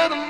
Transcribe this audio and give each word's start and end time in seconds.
of 0.00 0.10
the 0.10 0.29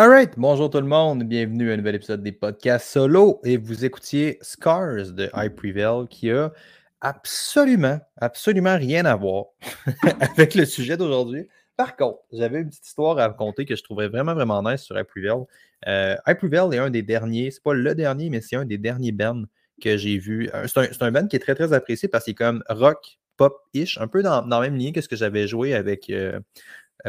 Alright, 0.00 0.32
bonjour 0.38 0.70
tout 0.70 0.80
le 0.80 0.86
monde, 0.86 1.24
bienvenue 1.24 1.70
à 1.70 1.74
un 1.74 1.76
nouvel 1.76 1.96
épisode 1.96 2.22
des 2.22 2.32
podcasts 2.32 2.88
solo 2.88 3.38
et 3.44 3.58
vous 3.58 3.84
écoutiez 3.84 4.38
Scars 4.40 5.12
de 5.12 5.28
High 5.34 5.54
Prevail 5.54 6.08
qui 6.08 6.30
a 6.30 6.54
absolument, 7.02 8.00
absolument 8.16 8.78
rien 8.78 9.04
à 9.04 9.14
voir 9.14 9.48
avec 10.20 10.54
le 10.54 10.64
sujet 10.64 10.96
d'aujourd'hui. 10.96 11.48
Par 11.76 11.96
contre, 11.96 12.20
j'avais 12.32 12.60
une 12.60 12.70
petite 12.70 12.86
histoire 12.86 13.18
à 13.18 13.28
raconter 13.28 13.66
que 13.66 13.76
je 13.76 13.82
trouvais 13.82 14.08
vraiment, 14.08 14.32
vraiment 14.32 14.62
nice 14.62 14.80
sur 14.80 14.98
High 14.98 15.04
Prevail. 15.04 15.44
Euh, 15.86 16.16
High 16.26 16.38
Prevail 16.38 16.74
est 16.74 16.78
un 16.78 16.88
des 16.88 17.02
derniers, 17.02 17.50
c'est 17.50 17.62
pas 17.62 17.74
le 17.74 17.94
dernier, 17.94 18.30
mais 18.30 18.40
c'est 18.40 18.56
un 18.56 18.64
des 18.64 18.78
derniers 18.78 19.12
bands 19.12 19.44
que 19.82 19.98
j'ai 19.98 20.16
vu. 20.16 20.48
Euh, 20.54 20.66
C'est 20.66 21.02
un, 21.02 21.12
band 21.12 21.26
qui 21.26 21.36
est 21.36 21.40
très, 21.40 21.54
très 21.54 21.74
apprécié 21.74 22.08
parce 22.08 22.24
qu'il 22.24 22.32
est 22.32 22.36
comme 22.36 22.64
rock, 22.70 23.18
pop-ish, 23.36 23.98
un 23.98 24.08
peu 24.08 24.22
dans, 24.22 24.40
dans 24.46 24.62
même 24.62 24.76
ligne 24.76 24.94
que 24.94 25.02
ce 25.02 25.08
que 25.08 25.16
j'avais 25.16 25.46
joué 25.46 25.74
avec. 25.74 26.08
euh, 26.08 26.40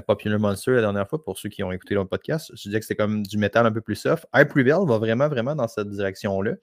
Popular 0.05 0.40
Monster 0.40 0.72
la 0.72 0.81
dernière 0.81 1.08
fois, 1.08 1.23
pour 1.23 1.38
ceux 1.38 1.50
qui 1.50 1.63
ont 1.63 1.72
écouté 1.72 1.95
le 1.95 2.05
podcast. 2.05 2.52
Je 2.55 2.63
disais 2.63 2.80
que 2.80 2.86
c'était 2.86 2.95
comme 2.95 3.23
du 3.23 3.38
métal 3.38 3.66
un 3.66 3.72
peu 3.72 3.81
plus 3.81 3.95
soft. 3.95 4.26
Prevail 4.31 4.86
va 4.86 4.98
vraiment, 4.98 5.27
vraiment 5.27 5.55
dans 5.55 5.67
cette 5.67 5.90
direction-là. 5.90 6.53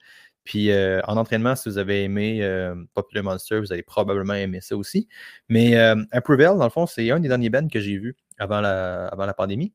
Puis 0.43 0.71
euh, 0.71 1.01
en 1.05 1.17
entraînement, 1.17 1.55
si 1.55 1.69
vous 1.69 1.77
avez 1.77 2.03
aimé 2.03 2.39
euh, 2.41 2.75
Popular 2.93 3.23
Monster, 3.23 3.59
vous 3.59 3.71
allez 3.71 3.83
probablement 3.83 4.33
aimer 4.33 4.61
ça 4.61 4.75
aussi. 4.75 5.07
Mais 5.47 5.77
euh, 5.77 5.95
dans 5.95 6.63
le 6.63 6.69
fond, 6.69 6.85
c'est 6.85 7.11
un 7.11 7.19
des 7.19 7.27
derniers 7.27 7.49
bands 7.49 7.67
que 7.67 7.79
j'ai 7.79 7.97
vu 7.97 8.15
avant 8.37 8.61
la 8.61 9.33
pandémie. 9.37 9.73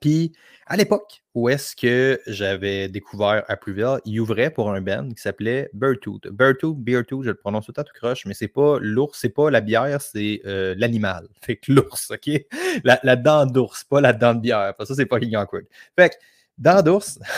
Puis 0.00 0.32
à 0.66 0.76
l'époque 0.76 1.22
où 1.34 1.48
est-ce 1.48 1.74
que 1.74 2.20
j'avais 2.26 2.88
découvert 2.88 3.44
Prevail, 3.60 4.00
il 4.04 4.20
ouvrait 4.20 4.50
pour 4.50 4.70
un 4.70 4.80
band 4.80 5.08
qui 5.10 5.22
s'appelait 5.22 5.70
Beartooth. 5.72 6.28
Beartooth, 6.28 6.78
Beartooth, 6.78 7.24
je 7.24 7.30
le 7.30 7.36
prononce 7.36 7.66
tout 7.66 7.74
à 7.76 7.84
tout 7.84 7.92
croche, 7.94 8.26
mais 8.26 8.34
c'est 8.34 8.48
pas 8.48 8.78
l'ours, 8.80 9.18
c'est 9.18 9.30
pas 9.30 9.50
la 9.50 9.60
bière, 9.60 10.00
c'est 10.00 10.42
euh, 10.44 10.74
l'animal. 10.76 11.28
Fait 11.40 11.56
que 11.56 11.72
l'ours, 11.72 12.10
OK? 12.10 12.30
La, 12.84 13.16
dent 13.16 13.46
d'ours, 13.46 13.84
pas 13.84 14.00
la 14.00 14.12
dent 14.12 14.34
de 14.34 14.40
bière. 14.40 14.74
Parce 14.76 14.90
que 14.90 14.94
ça, 14.94 15.00
c'est 15.02 15.06
pas 15.06 15.20
King 15.20 15.36
Awkward. 15.36 15.64
Fait 15.98 16.10
que, 16.10 16.14
dent 16.58 16.82
d'ours. 16.82 17.18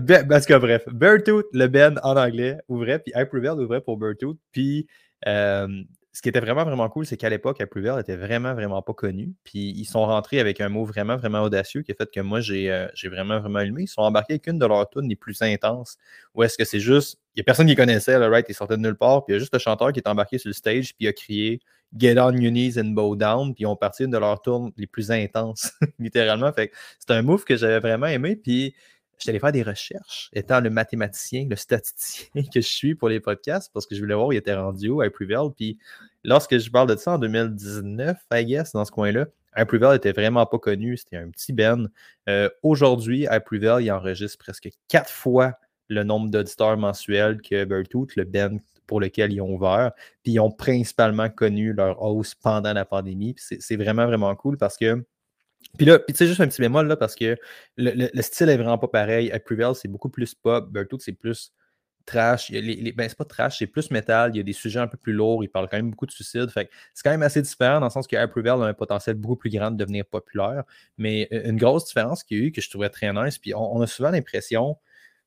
Ben, 0.00 0.26
Parce 0.26 0.46
que 0.46 0.54
bref, 0.54 0.84
Beartooth, 0.88 1.46
le 1.52 1.66
band 1.66 1.96
en 2.02 2.16
anglais, 2.16 2.58
ouvrait, 2.66 2.98
puis 2.98 3.12
Prevail 3.30 3.50
ouvrait 3.50 3.82
pour 3.82 3.98
Beartooth. 3.98 4.38
Puis 4.50 4.86
euh, 5.26 5.68
ce 6.14 6.20
qui 6.20 6.28
était 6.28 6.40
vraiment, 6.40 6.64
vraiment 6.64 6.88
cool, 6.90 7.06
c'est 7.06 7.16
qu'à 7.16 7.30
l'époque, 7.30 7.64
Prevail 7.70 7.98
était 7.98 8.16
vraiment, 8.16 8.52
vraiment 8.52 8.82
pas 8.82 8.92
connu. 8.92 9.32
Puis 9.44 9.70
ils 9.70 9.86
sont 9.86 10.04
rentrés 10.04 10.40
avec 10.40 10.60
un 10.60 10.68
mot 10.68 10.84
vraiment, 10.84 11.16
vraiment 11.16 11.40
audacieux 11.40 11.80
qui 11.80 11.90
a 11.92 11.94
fait 11.94 12.10
que 12.10 12.20
moi, 12.20 12.40
j'ai 12.40 12.70
euh, 12.70 12.86
vraiment, 13.04 13.40
vraiment 13.40 13.60
aimé. 13.60 13.84
Ils 13.84 13.88
sont 13.88 14.02
embarqués 14.02 14.34
avec 14.34 14.46
une 14.46 14.58
de 14.58 14.66
leurs 14.66 14.90
tunes 14.90 15.08
les 15.08 15.16
plus 15.16 15.40
intenses. 15.40 15.96
Où 16.34 16.42
est-ce 16.42 16.58
que 16.58 16.66
c'est 16.66 16.80
juste, 16.80 17.18
il 17.34 17.38
n'y 17.38 17.40
a 17.40 17.44
personne 17.44 17.66
qui 17.66 17.74
connaissait, 17.74 18.18
là, 18.18 18.28
right? 18.28 18.44
Ils 18.46 18.54
sortaient 18.54 18.76
de 18.76 18.82
nulle 18.82 18.96
part. 18.96 19.24
Puis 19.24 19.32
il 19.32 19.36
y 19.36 19.36
a 19.36 19.38
juste 19.38 19.54
le 19.54 19.58
chanteur 19.58 19.90
qui 19.92 20.00
est 20.00 20.08
embarqué 20.08 20.36
sur 20.36 20.50
le 20.50 20.54
stage, 20.54 20.94
puis 20.94 21.06
il 21.06 21.08
a 21.08 21.14
crié 21.14 21.60
Get 21.96 22.18
on 22.18 22.32
your 22.32 22.50
knees 22.52 22.78
and 22.78 22.92
bow 22.92 23.16
down. 23.16 23.54
Puis 23.54 23.64
ils 23.64 23.66
ont 23.66 23.76
parti 23.76 24.04
une 24.04 24.10
de 24.10 24.18
leurs 24.18 24.42
tunes 24.42 24.70
les 24.76 24.86
plus 24.86 25.10
intenses, 25.10 25.72
littéralement. 25.98 26.52
Fait 26.52 26.72
c'est 26.98 27.10
un 27.12 27.22
move 27.22 27.44
que 27.44 27.56
j'avais 27.56 27.80
vraiment 27.80 28.06
aimé. 28.06 28.36
Puis 28.36 28.74
j'étais 29.22 29.30
allé 29.30 29.38
faire 29.38 29.52
des 29.52 29.62
recherches, 29.62 30.30
étant 30.32 30.60
le 30.60 30.70
mathématicien, 30.70 31.46
le 31.48 31.56
statisticien 31.56 32.42
que 32.52 32.60
je 32.60 32.66
suis 32.66 32.94
pour 32.94 33.08
les 33.08 33.20
podcasts, 33.20 33.70
parce 33.72 33.86
que 33.86 33.94
je 33.94 34.00
voulais 34.00 34.14
voir 34.14 34.28
où 34.28 34.32
il 34.32 34.38
était 34.38 34.54
rendu 34.54 34.88
où, 34.88 35.02
Prevail. 35.10 35.50
Puis 35.56 35.78
lorsque 36.24 36.58
je 36.58 36.70
parle 36.70 36.88
de 36.88 36.96
ça 36.96 37.12
en 37.12 37.18
2019, 37.18 38.16
I 38.32 38.44
guess, 38.44 38.72
dans 38.72 38.84
ce 38.84 38.90
coin-là, 38.90 39.26
Prevail 39.66 39.96
était 39.96 40.12
vraiment 40.12 40.46
pas 40.46 40.58
connu. 40.58 40.96
C'était 40.96 41.18
un 41.18 41.30
petit 41.30 41.52
Ben. 41.52 41.90
Euh, 42.28 42.48
Aujourd'hui, 42.62 43.26
Prevail, 43.44 43.84
il 43.84 43.92
enregistre 43.92 44.38
presque 44.38 44.70
quatre 44.88 45.10
fois 45.10 45.54
le 45.88 46.04
nombre 46.04 46.30
d'auditeurs 46.30 46.76
mensuels 46.78 47.40
que 47.42 47.64
Beartooth, 47.64 48.16
le 48.16 48.24
Ben 48.24 48.60
pour 48.86 49.00
lequel 49.00 49.32
ils 49.32 49.40
ont 49.40 49.54
ouvert. 49.54 49.92
Puis 50.22 50.32
ils 50.32 50.40
ont 50.40 50.50
principalement 50.50 51.28
connu 51.28 51.72
leur 51.72 52.02
hausse 52.02 52.34
pendant 52.34 52.72
la 52.72 52.84
pandémie. 52.84 53.34
C'est 53.38 53.76
vraiment, 53.76 54.06
vraiment 54.06 54.34
cool 54.34 54.56
parce 54.56 54.76
que 54.76 55.04
puis 55.76 55.86
là, 55.86 55.98
puis 55.98 56.12
tu 56.12 56.18
sais, 56.18 56.26
juste 56.26 56.40
un 56.40 56.48
petit 56.48 56.60
bémol 56.60 56.86
là, 56.86 56.96
parce 56.96 57.14
que 57.14 57.36
le, 57.76 57.90
le- 57.92 58.10
le 58.12 58.22
style 58.22 58.48
est 58.48 58.56
vraiment 58.56 58.78
pas 58.78 58.88
pareil. 58.88 59.32
À 59.32 59.38
c'est 59.74 59.88
beaucoup 59.88 60.08
plus 60.10 60.34
pop. 60.34 60.70
Beartooth, 60.70 61.02
c'est 61.02 61.12
plus 61.12 61.52
trash. 62.06 62.50
Ben, 62.50 63.08
c'est 63.08 63.16
pas 63.16 63.24
trash, 63.24 63.58
c'est 63.58 63.66
plus 63.66 63.90
métal. 63.90 64.32
Il 64.34 64.38
y 64.38 64.40
a 64.40 64.42
des 64.42 64.52
sujets 64.52 64.80
un 64.80 64.86
peu 64.86 64.96
plus 64.96 65.12
lourds. 65.12 65.44
Il 65.44 65.48
parle 65.48 65.68
quand 65.68 65.76
même 65.76 65.90
beaucoup 65.90 66.06
de 66.06 66.10
suicide. 66.10 66.50
Fait 66.50 66.68
c'est 66.94 67.02
quand 67.02 67.10
même 67.10 67.22
assez 67.22 67.42
différent 67.42 67.80
dans 67.80 67.86
le 67.86 67.90
sens 67.90 68.06
que 68.06 68.26
Prevail 68.26 68.60
a 68.60 68.64
un 68.64 68.74
potentiel 68.74 69.16
beaucoup 69.16 69.36
plus 69.36 69.50
grand 69.50 69.70
de 69.70 69.76
devenir 69.76 70.04
populaire. 70.06 70.64
Mais 70.98 71.28
une 71.30 71.56
grosse 71.56 71.86
différence 71.86 72.24
qu'il 72.24 72.38
y 72.38 72.40
a 72.42 72.44
eu 72.44 72.52
que 72.52 72.60
je 72.60 72.70
trouvais 72.70 72.90
très 72.90 73.12
nice. 73.12 73.38
Puis 73.38 73.54
on, 73.54 73.80
a 73.80 73.86
souvent 73.86 74.10
l'impression, 74.10 74.76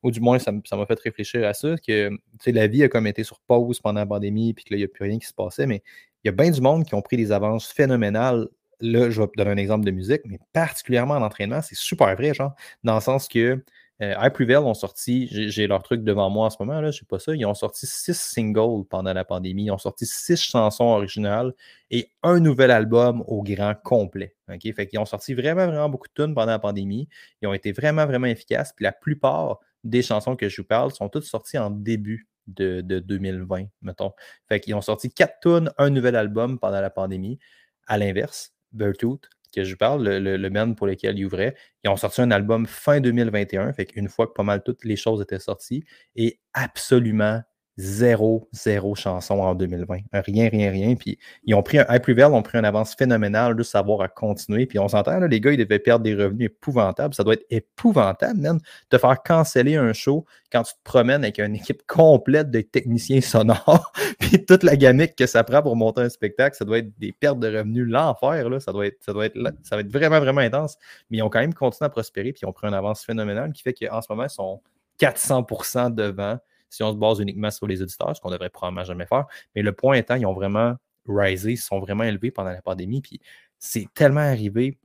ou 0.03 0.11
du 0.11 0.19
moins 0.19 0.39
ça 0.39 0.51
m'a 0.51 0.85
fait 0.85 0.99
réfléchir 0.99 1.47
à 1.47 1.53
ça, 1.53 1.75
que 1.77 2.11
la 2.45 2.67
vie 2.67 2.83
a 2.83 2.89
comme 2.89 3.07
été 3.07 3.23
sur 3.23 3.39
pause 3.41 3.79
pendant 3.79 4.01
la 4.01 4.05
pandémie, 4.05 4.53
puis 4.53 4.65
que 4.65 4.73
là, 4.73 4.77
il 4.77 4.81
n'y 4.81 4.85
a 4.85 4.89
plus 4.89 5.05
rien 5.05 5.19
qui 5.19 5.27
se 5.27 5.33
passait. 5.33 5.67
Mais 5.67 5.81
il 6.23 6.27
y 6.27 6.29
a 6.29 6.31
bien 6.31 6.51
du 6.51 6.61
monde 6.61 6.85
qui 6.85 6.95
ont 6.95 7.01
pris 7.01 7.17
des 7.17 7.31
avances 7.31 7.71
phénoménales 7.71 8.47
là, 8.81 9.09
je 9.09 9.21
vais 9.21 9.27
donner 9.37 9.51
un 9.51 9.57
exemple 9.57 9.85
de 9.85 9.91
musique, 9.91 10.21
mais 10.25 10.39
particulièrement 10.53 11.15
en 11.15 11.21
entraînement, 11.21 11.61
c'est 11.61 11.75
super 11.75 12.15
vrai, 12.15 12.33
genre, 12.33 12.53
dans 12.83 12.95
le 12.95 13.01
sens 13.01 13.27
que 13.27 13.63
euh, 14.01 14.29
Prevail 14.29 14.57
ont 14.57 14.73
sorti, 14.73 15.27
j'ai 15.31 15.49
j'ai 15.49 15.67
leur 15.67 15.81
truc 15.81 16.03
devant 16.03 16.29
moi 16.29 16.47
en 16.47 16.49
ce 16.49 16.57
moment, 16.59 16.81
là, 16.81 16.91
je 16.91 16.99
sais 16.99 17.05
pas 17.05 17.19
ça, 17.19 17.33
ils 17.33 17.45
ont 17.45 17.53
sorti 17.53 17.87
six 17.87 18.17
singles 18.19 18.85
pendant 18.89 19.13
la 19.13 19.23
pandémie, 19.23 19.65
ils 19.65 19.71
ont 19.71 19.77
sorti 19.77 20.05
six 20.05 20.41
chansons 20.41 20.83
originales 20.85 21.53
et 21.91 22.09
un 22.21 22.39
nouvel 22.41 22.71
album 22.71 23.23
au 23.27 23.41
grand 23.41 23.73
complet. 23.83 24.35
OK? 24.51 24.73
Fait 24.75 24.87
qu'ils 24.87 24.99
ont 24.99 25.05
sorti 25.05 25.33
vraiment, 25.33 25.65
vraiment 25.67 25.87
beaucoup 25.89 26.07
de 26.09 26.23
tunes 26.23 26.35
pendant 26.35 26.51
la 26.51 26.59
pandémie. 26.59 27.07
Ils 27.41 27.47
ont 27.47 27.53
été 27.53 27.71
vraiment, 27.71 28.05
vraiment 28.05 28.27
efficaces. 28.27 28.73
Puis 28.75 28.83
la 28.83 28.91
plupart 28.91 29.59
des 29.85 30.01
chansons 30.01 30.35
que 30.35 30.49
je 30.49 30.61
vous 30.61 30.67
parle 30.67 30.91
sont 30.91 31.07
toutes 31.07 31.23
sorties 31.23 31.57
en 31.57 31.69
début 31.69 32.27
de, 32.47 32.81
de 32.81 32.99
2020, 32.99 33.67
mettons. 33.81 34.11
Fait 34.49 34.59
qu'ils 34.59 34.75
ont 34.75 34.81
sorti 34.81 35.09
quatre 35.09 35.39
tunes, 35.41 35.71
un 35.77 35.89
nouvel 35.89 36.15
album 36.15 36.59
pendant 36.59 36.81
la 36.81 36.89
pandémie. 36.89 37.39
À 37.87 37.97
l'inverse, 37.97 38.54
Beartooth, 38.75 39.29
que 39.53 39.63
je 39.63 39.75
parle, 39.75 40.03
le, 40.07 40.37
le, 40.37 40.75
pour 40.75 40.87
lequel 40.87 41.17
ils 41.17 41.25
ouvraient, 41.25 41.55
ils 41.83 41.89
ont 41.89 41.95
sorti 41.95 42.21
un 42.21 42.31
album 42.31 42.65
fin 42.65 42.99
2021, 42.99 43.73
fait 43.73 43.85
qu'une 43.85 44.09
fois 44.09 44.27
que 44.27 44.33
pas 44.33 44.43
mal 44.43 44.63
toutes 44.63 44.83
les 44.85 44.95
choses 44.97 45.21
étaient 45.21 45.39
sorties, 45.39 45.83
et 46.15 46.39
absolument 46.53 47.41
zéro, 47.77 48.47
zéro 48.53 48.95
chanson 48.95 49.39
en 49.39 49.55
2020. 49.55 49.97
Rien, 50.13 50.49
rien, 50.49 50.71
rien. 50.71 50.95
Puis 50.95 51.17
ils 51.43 51.55
ont 51.55 51.63
pris 51.63 51.79
un 51.79 51.99
Prevail, 51.99 52.25
ont 52.25 52.41
pris 52.41 52.57
une 52.57 52.65
avance 52.65 52.95
phénoménale, 52.95 53.57
juste 53.57 53.71
savoir 53.71 54.01
à 54.01 54.07
continuer. 54.07 54.65
Puis 54.65 54.79
on 54.79 54.87
s'entend, 54.87 55.19
les 55.19 55.39
gars, 55.41 55.51
ils 55.51 55.57
devaient 55.57 55.79
perdre 55.79 56.03
des 56.03 56.15
revenus 56.15 56.47
épouvantables. 56.47 57.13
Ça 57.13 57.23
doit 57.23 57.33
être 57.33 57.45
épouvantable, 57.49 58.39
même, 58.39 58.59
de 58.91 58.97
faire 58.97 59.21
canceller 59.23 59.75
un 59.75 59.93
show 59.93 60.25
quand 60.51 60.63
tu 60.63 60.73
te 60.73 60.79
promènes 60.83 61.23
avec 61.23 61.39
une 61.39 61.55
équipe 61.55 61.85
complète 61.85 62.49
de 62.49 62.61
techniciens 62.61 63.19
sonores, 63.19 63.91
puis 64.19 64.45
toute 64.45 64.63
la 64.63 64.77
gamique 64.77 65.15
que 65.15 65.25
ça 65.25 65.43
prend 65.43 65.61
pour 65.61 65.75
monter 65.75 66.01
un 66.01 66.09
spectacle, 66.09 66.55
ça 66.55 66.63
doit 66.63 66.77
être 66.77 66.97
des 66.97 67.11
pertes 67.11 67.39
de 67.39 67.47
revenus, 67.47 67.85
l'enfer, 67.85 68.49
là. 68.49 68.59
Ça 68.61 68.71
doit 68.71 68.87
être, 68.87 69.03
ça 69.03 69.11
doit 69.11 69.25
être, 69.25 69.37
ça 69.63 69.75
va 69.75 69.81
être 69.81 69.91
vraiment, 69.91 70.19
vraiment 70.19 70.41
intense. 70.41 70.77
Mais 71.09 71.17
ils 71.17 71.23
ont 71.23 71.29
quand 71.29 71.41
même 71.41 71.53
continué 71.53 71.87
à 71.87 71.89
prospérer, 71.89 72.31
puis 72.31 72.41
ils 72.43 72.47
ont 72.47 72.53
pris 72.53 72.67
une 72.67 72.73
avance 72.73 73.03
phénoménale 73.03 73.51
qui 73.51 73.63
fait 73.63 73.73
qu'en 73.73 74.01
ce 74.01 74.07
moment, 74.09 74.23
ils 74.23 74.29
sont 74.29 74.61
400% 74.99 75.93
devant 75.93 76.39
si 76.75 76.83
on 76.83 76.91
se 76.91 76.97
base 76.97 77.19
uniquement 77.19 77.51
sur 77.51 77.67
les 77.67 77.81
auditeurs, 77.81 78.15
ce 78.15 78.21
qu'on 78.21 78.31
devrait 78.31 78.49
probablement 78.49 78.83
jamais 78.83 79.05
faire. 79.05 79.25
Mais 79.55 79.61
le 79.61 79.71
point 79.71 79.95
étant, 79.95 80.15
ils 80.15 80.25
ont 80.25 80.33
vraiment 80.33 80.75
risé, 81.07 81.51
ils 81.53 81.57
sont 81.57 81.79
vraiment 81.79 82.03
élevés 82.03 82.31
pendant 82.31 82.51
la 82.51 82.61
pandémie. 82.61 83.01
Puis 83.01 83.19
c'est 83.59 83.87
tellement 83.93 84.21
arrivé 84.21 84.77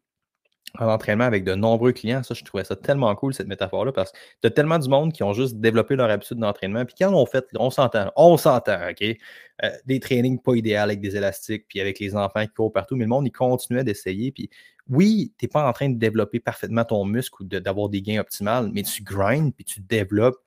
en 0.78 0.86
entraînement 0.86 1.24
avec 1.24 1.42
de 1.44 1.54
nombreux 1.54 1.92
clients. 1.92 2.22
Ça, 2.22 2.34
je 2.34 2.44
trouvais 2.44 2.64
ça 2.64 2.76
tellement 2.76 3.14
cool, 3.16 3.34
cette 3.34 3.48
métaphore-là, 3.48 3.92
parce 3.92 4.12
que 4.12 4.18
tu 4.42 4.46
as 4.46 4.50
tellement 4.50 4.78
du 4.78 4.88
monde 4.88 5.12
qui 5.12 5.22
ont 5.22 5.32
juste 5.32 5.56
développé 5.56 5.96
leur 5.96 6.08
habitude 6.10 6.38
d'entraînement. 6.38 6.84
Puis 6.84 6.94
quand 6.98 7.12
on 7.12 7.26
fait, 7.26 7.44
on 7.56 7.70
s'entend, 7.70 8.12
on 8.16 8.36
s'entend, 8.36 8.90
OK? 8.90 9.02
Euh, 9.02 9.70
des 9.86 10.00
trainings 10.00 10.40
pas 10.40 10.54
idéaux 10.54 10.78
avec 10.78 11.00
des 11.00 11.16
élastiques, 11.16 11.66
puis 11.68 11.80
avec 11.80 11.98
les 11.98 12.14
enfants 12.14 12.42
qui 12.42 12.54
courent 12.54 12.72
partout, 12.72 12.96
mais 12.96 13.04
le 13.04 13.10
monde, 13.10 13.26
il 13.26 13.32
continuait 13.32 13.84
d'essayer. 13.84 14.30
Puis 14.30 14.48
oui, 14.88 15.32
tu 15.38 15.44
n'es 15.44 15.48
pas 15.48 15.68
en 15.68 15.72
train 15.72 15.88
de 15.88 15.98
développer 15.98 16.40
parfaitement 16.40 16.84
ton 16.84 17.04
muscle 17.04 17.42
ou 17.42 17.44
d'avoir 17.44 17.88
des 17.88 18.02
gains 18.02 18.20
optimales, 18.20 18.70
mais 18.72 18.82
tu 18.82 19.02
grindes, 19.02 19.54
puis 19.54 19.64
tu 19.64 19.80
développes 19.80 20.38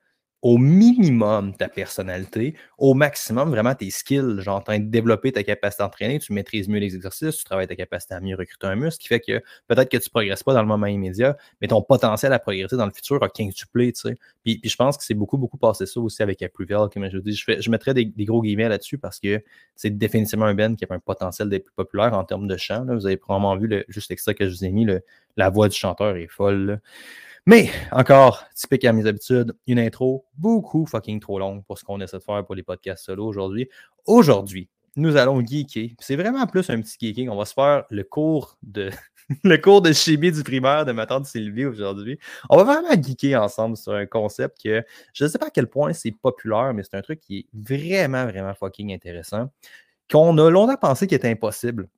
au 0.44 0.58
minimum 0.58 1.56
ta 1.56 1.70
personnalité, 1.70 2.54
au 2.76 2.92
maximum 2.92 3.48
vraiment 3.48 3.74
tes 3.74 3.90
skills, 3.90 4.40
genre 4.40 4.62
en 4.68 4.78
de 4.78 4.84
développer 4.84 5.32
ta 5.32 5.42
capacité 5.42 5.82
d'entraîner, 5.82 6.18
tu 6.18 6.34
maîtrises 6.34 6.68
mieux 6.68 6.80
les 6.80 6.94
exercices, 6.94 7.38
tu 7.38 7.44
travailles 7.44 7.66
ta 7.66 7.74
capacité 7.74 8.14
à 8.14 8.20
mieux 8.20 8.36
recruter 8.36 8.66
un 8.66 8.76
muscle, 8.76 8.92
ce 8.92 8.98
qui 8.98 9.08
fait 9.08 9.20
que 9.20 9.42
peut-être 9.68 9.88
que 9.88 9.96
tu 9.96 10.06
ne 10.06 10.10
progresses 10.10 10.42
pas 10.42 10.52
dans 10.52 10.60
le 10.60 10.68
moment 10.68 10.86
immédiat, 10.86 11.38
mais 11.62 11.68
ton 11.68 11.80
potentiel 11.80 12.30
à 12.34 12.38
progresser 12.38 12.76
dans 12.76 12.84
le 12.84 12.92
futur 12.92 13.22
a 13.22 13.30
quintuplé, 13.30 13.94
tu. 13.94 14.18
Puis, 14.44 14.60
je 14.62 14.76
pense 14.76 14.98
que 14.98 15.04
c'est 15.04 15.14
beaucoup, 15.14 15.38
beaucoup 15.38 15.56
passé 15.56 15.86
ça 15.86 15.98
aussi 15.98 16.22
avec 16.22 16.42
Approval, 16.42 16.90
comme 16.92 17.08
je 17.08 17.16
vous 17.16 17.22
dis. 17.22 17.34
Je, 17.34 17.58
je 17.58 17.70
mettrais 17.70 17.94
des, 17.94 18.12
gros 18.18 18.42
guillemets 18.42 18.68
là-dessus 18.68 18.98
parce 18.98 19.18
que 19.18 19.42
c'est 19.76 19.96
définitivement 19.96 20.44
un 20.44 20.54
Ben 20.54 20.76
qui 20.76 20.84
a 20.84 20.88
un 20.90 20.98
potentiel 20.98 21.48
d'être 21.48 21.64
plus 21.64 21.74
populaire 21.74 22.12
en 22.12 22.24
termes 22.24 22.48
de 22.48 22.56
chant. 22.58 22.84
Vous 22.84 23.06
avez 23.06 23.16
probablement 23.16 23.56
vu 23.56 23.66
le, 23.66 23.86
juste 23.88 24.10
l'extrait 24.10 24.34
que 24.34 24.46
je 24.46 24.54
vous 24.54 24.64
ai 24.66 24.70
mis, 24.72 24.86
la 25.38 25.48
voix 25.48 25.70
du 25.70 25.74
chanteur 25.74 26.16
est 26.16 26.28
folle. 26.28 26.82
Mais 27.46 27.70
encore, 27.92 28.42
typique 28.54 28.86
à 28.86 28.92
mes 28.94 29.06
habitudes, 29.06 29.54
une 29.66 29.78
intro 29.78 30.24
beaucoup 30.38 30.86
fucking 30.86 31.20
trop 31.20 31.38
longue 31.38 31.62
pour 31.66 31.78
ce 31.78 31.84
qu'on 31.84 32.00
essaie 32.00 32.16
de 32.16 32.22
faire 32.22 32.42
pour 32.42 32.54
les 32.54 32.62
podcasts 32.62 33.04
solo 33.04 33.26
aujourd'hui. 33.26 33.68
Aujourd'hui, 34.06 34.70
nous 34.96 35.18
allons 35.18 35.44
geeker. 35.44 35.90
C'est 35.98 36.16
vraiment 36.16 36.46
plus 36.46 36.70
un 36.70 36.80
petit 36.80 36.96
geeking. 36.98 37.28
On 37.28 37.36
va 37.36 37.44
se 37.44 37.52
faire 37.52 37.84
le 37.90 38.02
cours 38.02 38.56
de 38.62 38.90
le 39.44 39.58
cours 39.58 39.82
de 39.82 39.92
chimie 39.92 40.32
du 40.32 40.42
primaire 40.42 40.86
de 40.86 40.92
ma 40.92 41.04
tante 41.04 41.26
Sylvie 41.26 41.66
aujourd'hui. 41.66 42.18
On 42.48 42.56
va 42.56 42.64
vraiment 42.64 43.02
geeker 43.02 43.42
ensemble 43.42 43.76
sur 43.76 43.92
un 43.92 44.06
concept 44.06 44.62
que 44.64 44.82
je 45.12 45.24
ne 45.24 45.28
sais 45.28 45.38
pas 45.38 45.48
à 45.48 45.50
quel 45.50 45.66
point 45.66 45.92
c'est 45.92 46.12
populaire, 46.12 46.72
mais 46.72 46.82
c'est 46.82 46.96
un 46.96 47.02
truc 47.02 47.20
qui 47.20 47.40
est 47.40 47.46
vraiment, 47.52 48.24
vraiment 48.24 48.54
fucking 48.54 48.90
intéressant. 48.94 49.50
Qu'on 50.10 50.38
a 50.38 50.50
longtemps 50.50 50.76
pensé 50.76 51.06
qu'il 51.06 51.16
était 51.16 51.30
impossible 51.30 51.90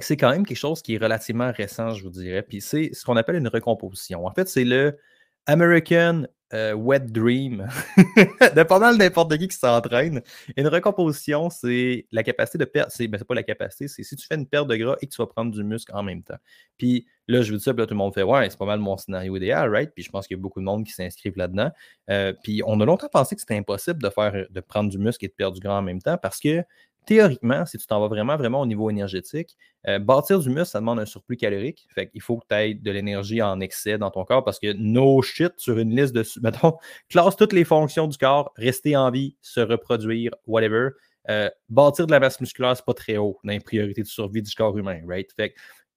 c'est 0.00 0.16
quand 0.16 0.30
même 0.30 0.44
quelque 0.44 0.58
chose 0.58 0.82
qui 0.82 0.94
est 0.94 0.98
relativement 0.98 1.52
récent, 1.52 1.94
je 1.94 2.02
vous 2.02 2.10
dirais. 2.10 2.42
Puis 2.42 2.60
c'est 2.60 2.90
ce 2.92 3.04
qu'on 3.04 3.16
appelle 3.16 3.36
une 3.36 3.48
recomposition. 3.48 4.26
En 4.26 4.32
fait, 4.32 4.48
c'est 4.48 4.64
le 4.64 4.98
American 5.46 6.24
euh, 6.52 6.74
Wet 6.74 7.00
Dream 7.00 7.68
de 7.96 8.98
n'importe 8.98 9.38
qui 9.38 9.48
qui 9.48 9.56
s'entraîne. 9.56 10.20
Une 10.56 10.66
recomposition, 10.66 11.48
c'est 11.48 12.06
la 12.10 12.22
capacité 12.22 12.58
de 12.58 12.64
perdre. 12.64 12.90
C'est 12.92 13.06
ben, 13.06 13.20
pas 13.22 13.34
la 13.34 13.42
capacité, 13.42 13.86
c'est 13.88 14.02
si 14.02 14.16
tu 14.16 14.26
fais 14.26 14.34
une 14.34 14.46
perte 14.46 14.66
de 14.68 14.76
gras 14.76 14.96
et 15.00 15.06
que 15.06 15.12
tu 15.12 15.22
vas 15.22 15.26
prendre 15.26 15.52
du 15.52 15.62
muscle 15.62 15.92
en 15.94 16.02
même 16.02 16.22
temps. 16.22 16.38
Puis 16.76 17.06
là, 17.28 17.42
je 17.42 17.52
vous 17.52 17.58
dis 17.58 17.62
ça, 17.62 17.72
puis 17.72 17.80
là, 17.80 17.86
tout 17.86 17.94
le 17.94 17.98
monde 17.98 18.14
fait 18.14 18.24
Ouais, 18.24 18.50
c'est 18.50 18.58
pas 18.58 18.66
mal 18.66 18.80
mon 18.80 18.96
scénario 18.96 19.36
idéal, 19.36 19.70
right? 19.70 19.92
Puis 19.94 20.02
je 20.02 20.10
pense 20.10 20.26
qu'il 20.26 20.36
y 20.36 20.40
a 20.40 20.42
beaucoup 20.42 20.60
de 20.60 20.64
monde 20.64 20.84
qui 20.84 20.92
s'inscrivent 20.92 21.36
là-dedans. 21.36 21.70
Euh, 22.10 22.32
puis 22.42 22.62
on 22.66 22.80
a 22.80 22.84
longtemps 22.84 23.08
pensé 23.08 23.36
que 23.36 23.40
c'était 23.40 23.56
impossible 23.56 24.02
de 24.02 24.10
faire 24.10 24.46
de 24.50 24.60
prendre 24.60 24.90
du 24.90 24.98
muscle 24.98 25.24
et 25.24 25.28
de 25.28 25.34
perdre 25.34 25.54
du 25.54 25.60
gras 25.60 25.78
en 25.78 25.82
même 25.82 26.02
temps 26.02 26.18
parce 26.18 26.40
que 26.40 26.64
théoriquement, 27.06 27.66
si 27.66 27.78
tu 27.78 27.86
t'en 27.86 28.00
vas 28.00 28.08
vraiment, 28.08 28.36
vraiment 28.36 28.60
au 28.60 28.66
niveau 28.66 28.90
énergétique, 28.90 29.56
euh, 29.88 29.98
bâtir 29.98 30.40
du 30.40 30.48
muscle, 30.48 30.66
ça 30.66 30.80
demande 30.80 31.00
un 31.00 31.06
surplus 31.06 31.36
calorique. 31.36 31.86
Fait 31.94 32.08
qu'il 32.08 32.20
faut 32.20 32.38
que 32.38 32.46
tu 32.48 32.54
aies 32.54 32.74
de 32.74 32.90
l'énergie 32.90 33.42
en 33.42 33.60
excès 33.60 33.98
dans 33.98 34.10
ton 34.10 34.24
corps 34.24 34.44
parce 34.44 34.58
que 34.58 34.72
no 34.72 35.22
shit 35.22 35.52
sur 35.56 35.78
une 35.78 35.94
liste 35.94 36.14
de. 36.14 36.24
Mettons, 36.42 36.76
classe 37.08 37.36
toutes 37.36 37.52
les 37.52 37.64
fonctions 37.64 38.06
du 38.06 38.16
corps, 38.18 38.52
rester 38.56 38.96
en 38.96 39.10
vie, 39.10 39.36
se 39.40 39.60
reproduire, 39.60 40.32
whatever. 40.46 40.90
Euh, 41.28 41.50
bâtir 41.68 42.06
de 42.06 42.12
la 42.12 42.20
masse 42.20 42.40
musculaire, 42.40 42.76
c'est 42.76 42.84
pas 42.84 42.94
très 42.94 43.16
haut 43.16 43.38
dans 43.44 43.52
les 43.52 43.60
priorités 43.60 44.02
de 44.02 44.06
survie 44.06 44.42
du 44.42 44.54
corps 44.54 44.76
humain, 44.76 45.00
right? 45.06 45.30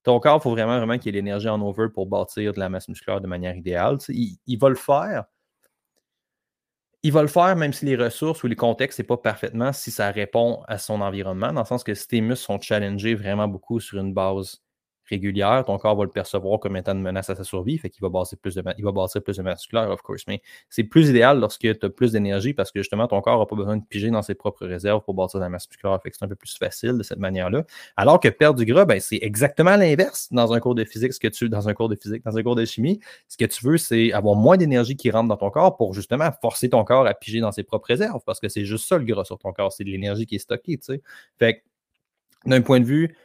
Ton 0.03 0.19
corps, 0.19 0.39
il 0.39 0.43
faut 0.43 0.51
vraiment, 0.51 0.77
vraiment 0.77 0.97
qu'il 0.97 1.15
y 1.15 1.17
ait 1.17 1.21
l'énergie 1.21 1.47
en 1.47 1.61
over 1.61 1.87
pour 1.93 2.07
bâtir 2.07 2.53
de 2.53 2.59
la 2.59 2.69
masse 2.69 2.89
musculaire 2.89 3.21
de 3.21 3.27
manière 3.27 3.55
idéale. 3.55 3.97
il, 4.09 4.57
va 4.57 4.69
le 4.69 4.75
faire, 4.75 5.23
il 7.03 7.11
va 7.11 7.21
le 7.21 7.27
faire 7.27 7.55
même 7.55 7.73
si 7.73 7.85
les 7.85 7.95
ressources 7.97 8.43
ou 8.43 8.47
les 8.47 8.55
contextes 8.55 8.99
n'est 8.99 9.05
pas 9.05 9.17
parfaitement, 9.17 9.73
si 9.73 9.91
ça 9.91 10.09
répond 10.11 10.63
à 10.67 10.77
son 10.77 11.01
environnement, 11.01 11.53
dans 11.53 11.61
le 11.61 11.67
sens 11.67 11.83
que 11.83 11.93
si 11.93 12.07
tes 12.07 12.35
sont 12.35 12.59
challengés 12.61 13.15
vraiment 13.15 13.47
beaucoup 13.47 13.79
sur 13.79 13.99
une 13.99 14.13
base 14.13 14.62
régulière, 15.13 15.63
ton 15.65 15.77
corps 15.77 15.95
va 15.95 16.03
le 16.03 16.09
percevoir 16.09 16.59
comme 16.59 16.75
étant 16.75 16.93
une 16.93 17.01
menace 17.01 17.29
à 17.29 17.35
sa 17.35 17.43
survie, 17.43 17.77
fait 17.77 17.89
qu'il 17.89 18.01
va 18.01 18.09
bâtir 18.09 18.37
plus 18.37 18.55
de 18.55 18.63
il 18.77 18.83
va 18.83 18.91
bâtir 18.91 19.23
plus 19.23 19.37
de 19.37 19.43
musculaire, 19.43 19.89
of 19.89 20.01
course. 20.01 20.23
Mais 20.27 20.41
c'est 20.69 20.83
plus 20.83 21.09
idéal 21.09 21.39
lorsque 21.39 21.61
tu 21.61 21.85
as 21.85 21.89
plus 21.89 22.11
d'énergie 22.11 22.53
parce 22.53 22.71
que 22.71 22.79
justement, 22.79 23.07
ton 23.07 23.21
corps 23.21 23.39
n'a 23.39 23.45
pas 23.45 23.55
besoin 23.55 23.77
de 23.77 23.83
piger 23.87 24.09
dans 24.09 24.21
ses 24.21 24.35
propres 24.35 24.65
réserves 24.65 25.01
pour 25.03 25.13
bâtir 25.13 25.39
de 25.39 25.45
la 25.45 25.49
masse 25.49 25.67
musculaire. 25.69 25.99
Fait 26.01 26.11
que 26.11 26.17
c'est 26.17 26.25
un 26.25 26.27
peu 26.27 26.35
plus 26.35 26.57
facile 26.57 26.97
de 26.97 27.03
cette 27.03 27.19
manière-là. 27.19 27.63
Alors 27.97 28.19
que 28.19 28.29
perdre 28.29 28.59
du 28.59 28.65
gras, 28.65 28.85
ben, 28.85 28.99
c'est 28.99 29.19
exactement 29.21 29.75
l'inverse 29.75 30.27
dans 30.31 30.53
un 30.53 30.59
cours 30.59 30.75
de 30.75 30.83
physique, 30.83 31.13
ce 31.13 31.19
que 31.19 31.27
tu 31.27 31.49
dans 31.49 31.69
un 31.69 31.73
cours 31.73 31.89
de 31.89 31.95
physique, 31.95 32.23
dans 32.23 32.37
un 32.37 32.43
cours 32.43 32.55
de 32.55 32.65
chimie. 32.65 32.99
Ce 33.27 33.37
que 33.37 33.45
tu 33.45 33.65
veux, 33.65 33.77
c'est 33.77 34.11
avoir 34.11 34.35
moins 34.35 34.57
d'énergie 34.57 34.95
qui 34.95 35.11
rentre 35.11 35.29
dans 35.29 35.37
ton 35.37 35.49
corps 35.49 35.77
pour 35.77 35.93
justement 35.93 36.29
forcer 36.41 36.69
ton 36.69 36.83
corps 36.83 37.05
à 37.05 37.13
piger 37.13 37.39
dans 37.39 37.51
ses 37.51 37.63
propres 37.63 37.87
réserves 37.87 38.21
parce 38.25 38.39
que 38.39 38.49
c'est 38.49 38.65
juste 38.65 38.87
ça 38.87 38.97
le 38.97 39.05
gras 39.05 39.25
sur 39.25 39.37
ton 39.37 39.51
corps, 39.53 39.71
c'est 39.71 39.83
de 39.83 39.89
l'énergie 39.89 40.25
qui 40.25 40.35
est 40.35 40.39
stockée, 40.39 40.77
tu 40.77 40.85
sais. 40.85 41.01
Fait 41.37 41.57
que 41.57 42.49
d'un 42.49 42.61
point 42.61 42.79
de 42.79 42.85
vue 42.85 43.15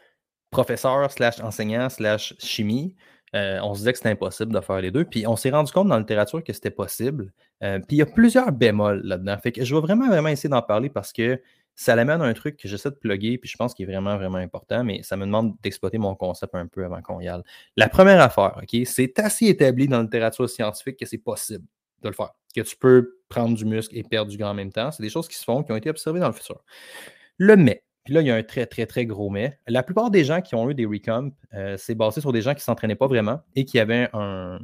professeur, 0.51 1.11
slash 1.11 1.41
enseignant, 1.41 1.89
slash 1.89 2.35
chimie, 2.39 2.95
euh, 3.35 3.59
on 3.63 3.75
se 3.75 3.81
disait 3.81 3.93
que 3.93 3.99
c'était 3.99 4.11
impossible 4.11 4.53
de 4.53 4.61
faire 4.61 4.81
les 4.81 4.91
deux. 4.91 5.05
Puis 5.05 5.27
on 5.27 5.37
s'est 5.37 5.51
rendu 5.51 5.71
compte 5.73 5.89
dans 5.89 5.95
la 5.95 6.01
littérature 6.01 6.43
que 6.43 6.53
c'était 6.53 6.71
possible. 6.71 7.33
Euh, 7.63 7.79
puis 7.79 7.97
il 7.97 7.99
y 7.99 8.03
a 8.03 8.07
plusieurs 8.07 8.53
bémols 8.53 9.03
là-dedans. 9.05 9.37
Fait 9.39 9.53
que 9.53 9.65
je 9.65 9.75
vais 9.75 9.81
vraiment, 9.81 10.09
vraiment 10.09 10.29
essayer 10.29 10.49
d'en 10.49 10.63
parler 10.63 10.89
parce 10.89 11.13
que 11.13 11.41
ça 11.75 11.95
l'amène 11.95 12.21
à 12.21 12.25
un 12.25 12.33
truc 12.35 12.57
que 12.57 12.67
j'essaie 12.67 12.91
de 12.91 12.97
plugger, 12.97 13.39
puis 13.39 13.49
je 13.49 13.57
pense 13.57 13.73
qu'il 13.73 13.89
est 13.89 13.93
vraiment, 13.93 14.17
vraiment 14.17 14.39
important, 14.39 14.83
mais 14.83 15.05
ça 15.05 15.17
me 15.17 15.25
demande 15.25 15.55
d'exploiter 15.63 15.97
mon 15.97 16.17
concept 16.17 16.57
un 16.57 16.67
peu 16.67 16.85
avant 16.85 17.01
qu'on 17.03 17.21
y 17.21 17.29
aille. 17.29 17.43
La 17.77 17.89
première 17.89 18.21
affaire, 18.21 18.61
OK, 18.61 18.81
c'est 18.85 19.17
assez 19.21 19.47
établi 19.47 19.87
dans 19.87 19.99
la 19.99 20.03
littérature 20.03 20.51
scientifique 20.51 20.97
que 20.99 21.07
c'est 21.07 21.19
possible 21.19 21.65
de 22.03 22.09
le 22.09 22.15
faire. 22.15 22.31
Que 22.53 22.63
tu 22.63 22.77
peux 22.77 23.19
prendre 23.29 23.57
du 23.57 23.65
muscle 23.65 23.97
et 23.97 24.03
perdre 24.03 24.29
du 24.29 24.37
gras 24.37 24.51
en 24.51 24.55
même 24.55 24.73
temps. 24.73 24.91
C'est 24.91 25.05
des 25.05 25.09
choses 25.09 25.29
qui 25.29 25.37
se 25.37 25.45
font, 25.45 25.63
qui 25.63 25.71
ont 25.71 25.77
été 25.77 25.89
observées 25.89 26.19
dans 26.19 26.27
le 26.27 26.33
futur. 26.33 26.65
Le 27.37 27.55
mais, 27.55 27.85
puis 28.09 28.15
là, 28.15 28.23
il 28.23 28.27
y 28.27 28.31
a 28.31 28.37
un 28.37 28.43
très, 28.43 28.65
très, 28.65 28.87
très 28.87 29.05
gros 29.05 29.29
mais. 29.29 29.59
La 29.67 29.83
plupart 29.83 30.11
des 30.11 30.25
gens 30.25 30.41
qui 30.41 30.55
ont 30.55 30.71
eu 30.71 30.75
des 30.75 30.87
recomps, 30.87 31.31
euh, 31.53 31.77
c'est 31.77 31.95
basé 31.95 32.23
sur 32.23 32.33
des 32.33 32.41
gens 32.41 32.53
qui 32.53 32.61
ne 32.61 32.63
s'entraînaient 32.63 32.95
pas 32.95 33.07
vraiment 33.07 33.41
et 33.55 33.67
qui 33.67 33.79
avaient 33.79 34.09
un, 34.15 34.59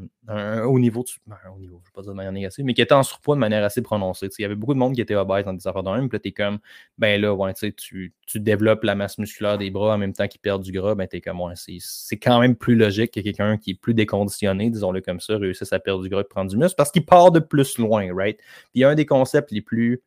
haut 0.65 0.79
niveau, 0.79 1.03
de, 1.03 1.11
ben, 1.27 1.37
un 1.45 1.51
haut 1.51 1.59
niveau, 1.59 1.79
je 1.85 1.91
ne 1.91 1.91
vais 1.91 1.93
pas 1.95 2.01
dire 2.01 2.13
de 2.13 2.17
manière 2.17 2.33
négative, 2.33 2.65
mais 2.65 2.73
qui 2.73 2.81
étaient 2.81 2.95
en 2.95 3.03
surpoids 3.03 3.35
de 3.35 3.41
manière 3.41 3.63
assez 3.63 3.83
prononcée. 3.83 4.31
il 4.39 4.41
y 4.41 4.47
avait 4.47 4.55
beaucoup 4.55 4.73
de 4.73 4.79
monde 4.79 4.95
qui 4.95 5.03
était 5.03 5.15
obèse 5.15 5.45
dans 5.45 5.53
des 5.53 5.69
affaires 5.69 5.83
d'un, 5.83 6.09
puis 6.09 6.17
là, 6.17 6.21
tu 6.21 6.29
es 6.31 6.33
comme, 6.33 6.59
ben 6.97 7.21
là, 7.21 7.35
ouais, 7.35 7.53
tu, 7.53 8.15
tu 8.27 8.41
développes 8.41 8.83
la 8.83 8.95
masse 8.95 9.19
musculaire 9.19 9.59
des 9.59 9.71
bras 9.71 9.97
en 9.97 9.99
même 9.99 10.15
temps 10.15 10.27
qu'ils 10.27 10.41
perdent 10.41 10.63
du 10.63 10.73
gras, 10.73 10.95
ben 10.95 11.07
tu 11.07 11.19
es 11.19 11.21
comme, 11.21 11.43
ouais, 11.43 11.53
c'est 11.55 12.17
quand 12.17 12.41
même 12.41 12.57
plus 12.57 12.77
logique 12.77 13.13
que 13.13 13.21
quelqu'un 13.21 13.59
qui 13.59 13.73
est 13.73 13.79
plus 13.79 13.93
déconditionné, 13.93 14.71
disons-le 14.71 15.03
comme 15.03 15.21
ça, 15.21 15.37
réussisse 15.37 15.75
à 15.75 15.81
perdre 15.81 16.03
du 16.03 16.09
gras 16.09 16.23
et 16.23 16.25
prendre 16.25 16.51
du 16.51 16.57
muscle 16.57 16.77
parce 16.79 16.91
qu'il 16.91 17.05
part 17.05 17.31
de 17.31 17.41
plus 17.41 17.77
loin, 17.77 18.09
right? 18.11 18.41
Puis 18.73 18.85
un 18.85 18.95
des 18.95 19.05
concepts 19.05 19.51
les 19.51 19.61
plus 19.61 20.03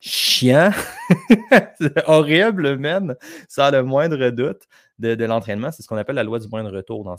chiant, 0.00 0.70
horrible 2.06 2.76
même, 2.76 3.16
sans 3.48 3.70
le 3.70 3.82
moindre 3.82 4.30
doute 4.30 4.62
de, 4.98 5.24
l'entraînement. 5.24 5.70
C'est 5.72 5.82
ce 5.82 5.88
qu'on 5.88 5.96
appelle 5.96 6.16
la 6.16 6.24
loi 6.24 6.38
du 6.38 6.48
moindre 6.48 6.70
retour. 6.70 7.04
Dans, 7.04 7.16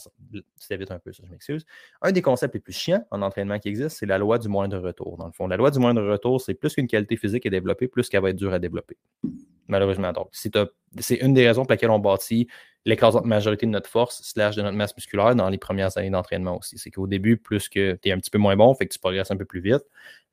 c'est 0.57 0.77
vite 0.77 0.91
un 0.91 0.99
peu 0.99 1.13
ça, 1.13 1.23
je 1.25 1.31
m'excuse. 1.31 1.65
Un 2.01 2.11
des 2.11 2.21
concepts 2.21 2.53
les 2.53 2.59
plus 2.59 2.73
chiants 2.73 3.05
en 3.11 3.21
entraînement 3.21 3.59
qui 3.59 3.69
existe, 3.69 3.97
c'est 3.97 4.05
la 4.05 4.17
loi 4.17 4.37
du 4.39 4.47
moindre 4.47 4.79
retour. 4.79 5.17
Dans 5.17 5.27
le 5.27 5.31
fond, 5.31 5.47
la 5.47 5.57
loi 5.57 5.71
du 5.71 5.79
moindre 5.79 6.01
retour, 6.03 6.41
c'est 6.41 6.53
plus 6.53 6.73
qu'une 6.73 6.87
qualité 6.87 7.17
physique 7.17 7.45
est 7.45 7.51
développée, 7.51 7.87
plus 7.87 8.09
qu'elle 8.09 8.21
va 8.21 8.29
être 8.29 8.35
dure 8.35 8.53
à 8.53 8.59
développer. 8.59 8.97
Malheureusement, 9.67 10.13
donc, 10.13 10.29
c'est 10.31 11.15
une 11.15 11.33
des 11.33 11.47
raisons 11.47 11.63
pour 11.63 11.71
lesquelles 11.71 11.89
on 11.89 11.99
bâtit 11.99 12.47
l'écrasante 12.87 13.25
majorité 13.25 13.65
de 13.65 13.71
notre 13.71 13.89
force 13.89 14.21
slash 14.23 14.55
de 14.55 14.61
notre 14.61 14.77
masse 14.77 14.95
musculaire 14.95 15.35
dans 15.35 15.49
les 15.49 15.57
premières 15.57 15.97
années 15.97 16.09
d'entraînement 16.09 16.57
aussi. 16.57 16.77
C'est 16.77 16.89
qu'au 16.89 17.05
début, 17.05 17.35
plus 17.35 17.67
que 17.67 17.99
tu 18.01 18.09
es 18.09 18.11
un 18.13 18.17
petit 18.17 18.29
peu 18.29 18.37
moins 18.37 18.55
bon, 18.55 18.73
fait 18.75 18.87
que 18.87 18.93
tu 18.93 18.99
progresses 18.99 19.29
un 19.29 19.35
peu 19.35 19.43
plus 19.43 19.59
vite. 19.59 19.83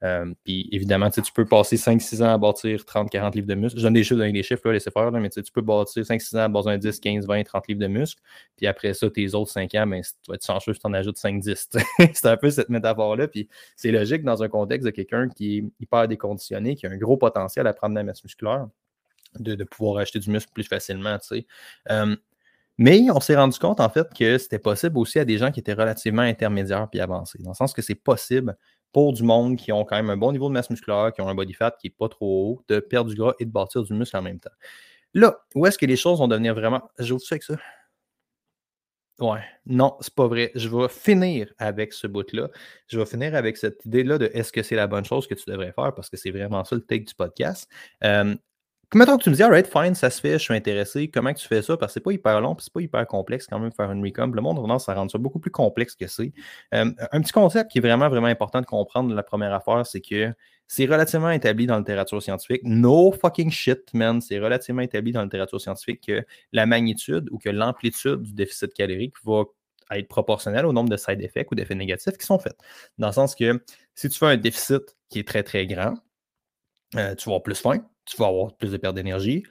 Euh, 0.05 0.33
puis 0.45 0.69
évidemment, 0.71 1.11
tu 1.11 1.23
peux 1.35 1.47
passer 1.47 1.77
5-6 1.77 2.23
ans 2.23 2.33
à 2.33 2.39
bâtir 2.39 2.85
30-40 2.85 3.35
livres 3.35 3.47
de 3.49 3.55
muscles. 3.55 3.79
Je 3.79 3.83
donne 3.83 3.95
des 3.95 4.05
chiffres, 4.05 4.21
donne 4.21 4.33
des 4.33 4.43
chiffres, 4.45 4.63
là, 4.67 4.73
laissez 4.75 4.91
faire, 4.91 5.11
mais 5.11 5.31
tu 5.31 5.43
peux 5.53 5.63
bâtir 5.63 6.05
5-6 6.05 6.37
ans 6.37 6.43
à 6.43 6.49
bâtir 6.49 6.79
10, 6.79 7.01
15, 7.01 7.27
20, 7.27 7.43
30 7.43 7.69
livres 7.69 7.81
de 7.81 7.87
muscles. 7.89 8.23
Puis 8.57 8.69
après 8.69 8.95
ça, 8.95 9.11
tes 9.11 9.35
autres 9.35 9.51
5 9.51 9.75
ans, 9.75 9.87
ben, 9.89 10.03
tu 10.03 10.13
vas 10.29 10.35
être 10.35 10.47
chanceux 10.47 10.75
si 10.75 10.81
tu 10.81 10.87
en 10.87 10.93
ajoutes 10.93 11.17
5-10. 11.17 11.79
c'est 12.13 12.27
un 12.27 12.37
peu 12.37 12.51
cette 12.51 12.69
métaphore-là. 12.69 13.27
Puis 13.27 13.49
c'est 13.77 13.91
logique 13.91 14.23
dans 14.23 14.43
un 14.44 14.49
contexte 14.49 14.87
de 14.87 14.91
quelqu'un 14.91 15.29
qui 15.29 15.58
est 15.58 15.65
hyper 15.81 16.06
déconditionné, 16.06 16.77
qui 16.77 16.87
a 16.87 16.91
un 16.91 16.99
gros 16.99 17.17
potentiel 17.17 17.67
à 17.67 17.73
prendre 17.73 17.94
de 17.94 17.99
la 17.99 18.05
masse 18.05 18.23
musculaire, 18.23 18.69
de, 19.38 19.64
pouvoir 19.64 19.98
acheter 19.98 20.19
du 20.19 20.31
muscle 20.31 20.50
plus 20.53 20.64
facilement. 20.64 21.19
Euh, 21.91 22.17
mais 22.79 23.10
on 23.10 23.20
s'est 23.20 23.36
rendu 23.36 23.58
compte, 23.58 23.81
en 23.81 23.88
fait, 23.88 24.12
que 24.12 24.38
c'était 24.38 24.58
possible 24.58 24.98
aussi 24.98 25.19
à 25.19 25.24
des 25.24 25.38
gens 25.38 25.50
qui 25.50 25.60
étaient 25.60 25.74
relativement 25.74 26.22
intermédiaires 26.22 26.88
puis 26.91 27.00
avancés. 27.00 27.38
Dans 27.43 27.50
le 27.50 27.55
sens 27.55 27.72
que 27.72 27.82
c'est 27.82 27.94
possible 27.94 28.56
pour 28.93 29.12
du 29.12 29.22
monde 29.22 29.56
qui 29.56 29.72
ont 29.72 29.84
quand 29.84 29.96
même 29.96 30.10
un 30.10 30.17
bon 30.17 30.32
niveau 30.32 30.48
de 30.48 30.55
masse 30.55 30.70
musculaire, 30.70 31.12
qui 31.12 31.20
ont 31.20 31.29
un 31.29 31.34
body 31.34 31.53
fat 31.53 31.72
qui 31.81 31.88
n'est 31.88 31.94
pas 31.96 32.08
trop 32.08 32.53
haut, 32.53 32.64
de 32.69 32.81
perdre 32.81 33.10
du 33.10 33.17
gras 33.17 33.34
et 33.41 33.44
de 33.44 33.50
bâtir 33.50 33.82
du 33.82 33.93
muscle 33.93 34.17
en 34.17 34.22
même 34.22 34.41
temps. 34.41 34.50
Là, 35.14 35.36
où 35.55 35.67
est-ce 35.67 35.79
que 35.79 35.86
les 35.86 35.96
choses 35.96 36.19
vont 36.19 36.29
devenir 36.29 36.55
vraiment. 36.55 36.82
J'ouvre 36.98 37.22
ça 37.22 37.34
avec 37.34 37.44
ça? 37.44 37.56
Ouais, 39.20 39.44
non, 39.67 39.96
c'est 40.00 40.14
pas 40.14 40.26
vrai. 40.26 40.50
Je 40.56 40.69
vais 40.69 40.88
finir 40.88 41.53
avec 41.58 41.93
ce 41.93 42.08
bout-là. 42.08 42.48
Je 42.88 42.98
vais 42.98 43.06
finir 43.06 43.36
avec 43.36 43.56
cette 43.56 43.84
idée-là 43.84 44.19
de 44.19 44.29
est-ce 44.34 44.53
que 44.53 44.62
c'est 44.64 44.74
la 44.74 44.88
bonne 44.88 45.05
chose 45.05 45.29
que 45.29 45.34
tu 45.34 45.48
devrais 45.48 45.72
faire 45.72 45.94
parce 45.94 46.10
que 46.10 46.17
c'est 46.17 46.32
vraiment 46.32 46.64
ça 46.64 46.74
le 46.74 46.82
take 46.84 47.05
du 47.05 47.14
podcast. 47.14 47.70
Euh, 48.03 48.34
Mettons 48.94 49.19
que 49.19 49.24
tu 49.24 49.31
me 49.31 49.34
dis, 49.34 49.43
alright, 49.43 49.67
fine, 49.67 49.96
ça 49.96 50.08
se 50.08 50.20
fait, 50.20 50.34
je 50.34 50.39
suis 50.39 50.55
intéressé. 50.55 51.08
Comment 51.08 51.32
tu 51.34 51.48
fais 51.48 51.63
ça? 51.63 51.77
Parce 51.77 51.91
que 51.91 51.94
c'est 51.94 52.05
pas 52.05 52.13
hyper 52.13 52.41
long, 52.41 52.56
c'est 52.60 52.72
pas 52.72 52.81
hyper 52.81 53.05
complexe 53.08 53.48
quand 53.48 53.58
même 53.58 53.72
faire 53.72 53.91
une 53.91 54.05
recomp. 54.05 54.32
Le 54.32 54.41
monde 54.41 54.58
a 54.58 54.60
tendance 54.60 54.89
à 54.89 54.94
rendre 54.94 55.10
ça 55.10 55.19
beaucoup 55.19 55.41
plus 55.41 55.51
complexe 55.51 55.96
que 55.96 56.06
c'est. 56.06 56.32
Euh, 56.74 56.93
un 57.10 57.20
petit 57.20 57.32
concept 57.32 57.72
qui 57.72 57.79
est 57.79 57.81
vraiment, 57.81 58.08
vraiment 58.08 58.29
important 58.29 58.60
de 58.60 58.67
comprendre 58.67 59.13
la 59.13 59.24
première 59.24 59.53
affaire, 59.53 59.84
c'est 59.84 60.01
que 60.01 60.32
c'est 60.69 60.86
relativement 60.86 61.31
établi 61.31 61.67
dans 61.67 61.74
la 61.74 61.81
littérature 61.81 62.22
scientifique. 62.22 62.60
No 62.63 63.10
fucking 63.10 63.51
shit, 63.51 63.93
man. 63.94 64.20
C'est 64.20 64.39
relativement 64.39 64.82
établi 64.82 65.10
dans 65.10 65.20
la 65.20 65.27
littérature 65.27 65.60
scientifique 65.60 66.06
que 66.06 66.24
la 66.53 66.65
magnitude 66.65 67.29
ou 67.32 67.39
que 67.39 67.48
l'amplitude 67.51 68.22
du 68.22 68.32
déficit 68.32 68.72
calorique 68.74 69.15
va 69.24 69.43
être 69.91 70.08
proportionnel 70.08 70.67
au 70.67 70.72
nombre 70.72 70.89
de 70.89 70.96
side 70.96 71.20
effects 71.20 71.51
ou 71.51 71.56
d'effets 71.56 71.74
négatifs 71.74 72.17
qui 72.17 72.27
sont 72.27 72.39
faits. 72.39 72.56
Dans 72.98 73.08
le 73.08 73.13
sens 73.13 73.34
que 73.34 73.60
si 73.94 74.08
tu 74.08 74.19
fais 74.19 74.27
un 74.27 74.36
déficit 74.36 74.96
qui 75.10 75.19
est 75.19 75.27
très, 75.27 75.43
très 75.43 75.67
grand, 75.67 75.94
euh, 76.96 77.15
tu 77.17 77.24
vas 77.24 77.32
avoir 77.32 77.43
plus 77.43 77.60
faim, 77.60 77.84
tu 78.05 78.17
vas 78.17 78.27
avoir 78.27 78.55
plus 78.55 78.73
de 78.73 78.77
perte 78.77 78.94
d'énergie, 78.94 79.44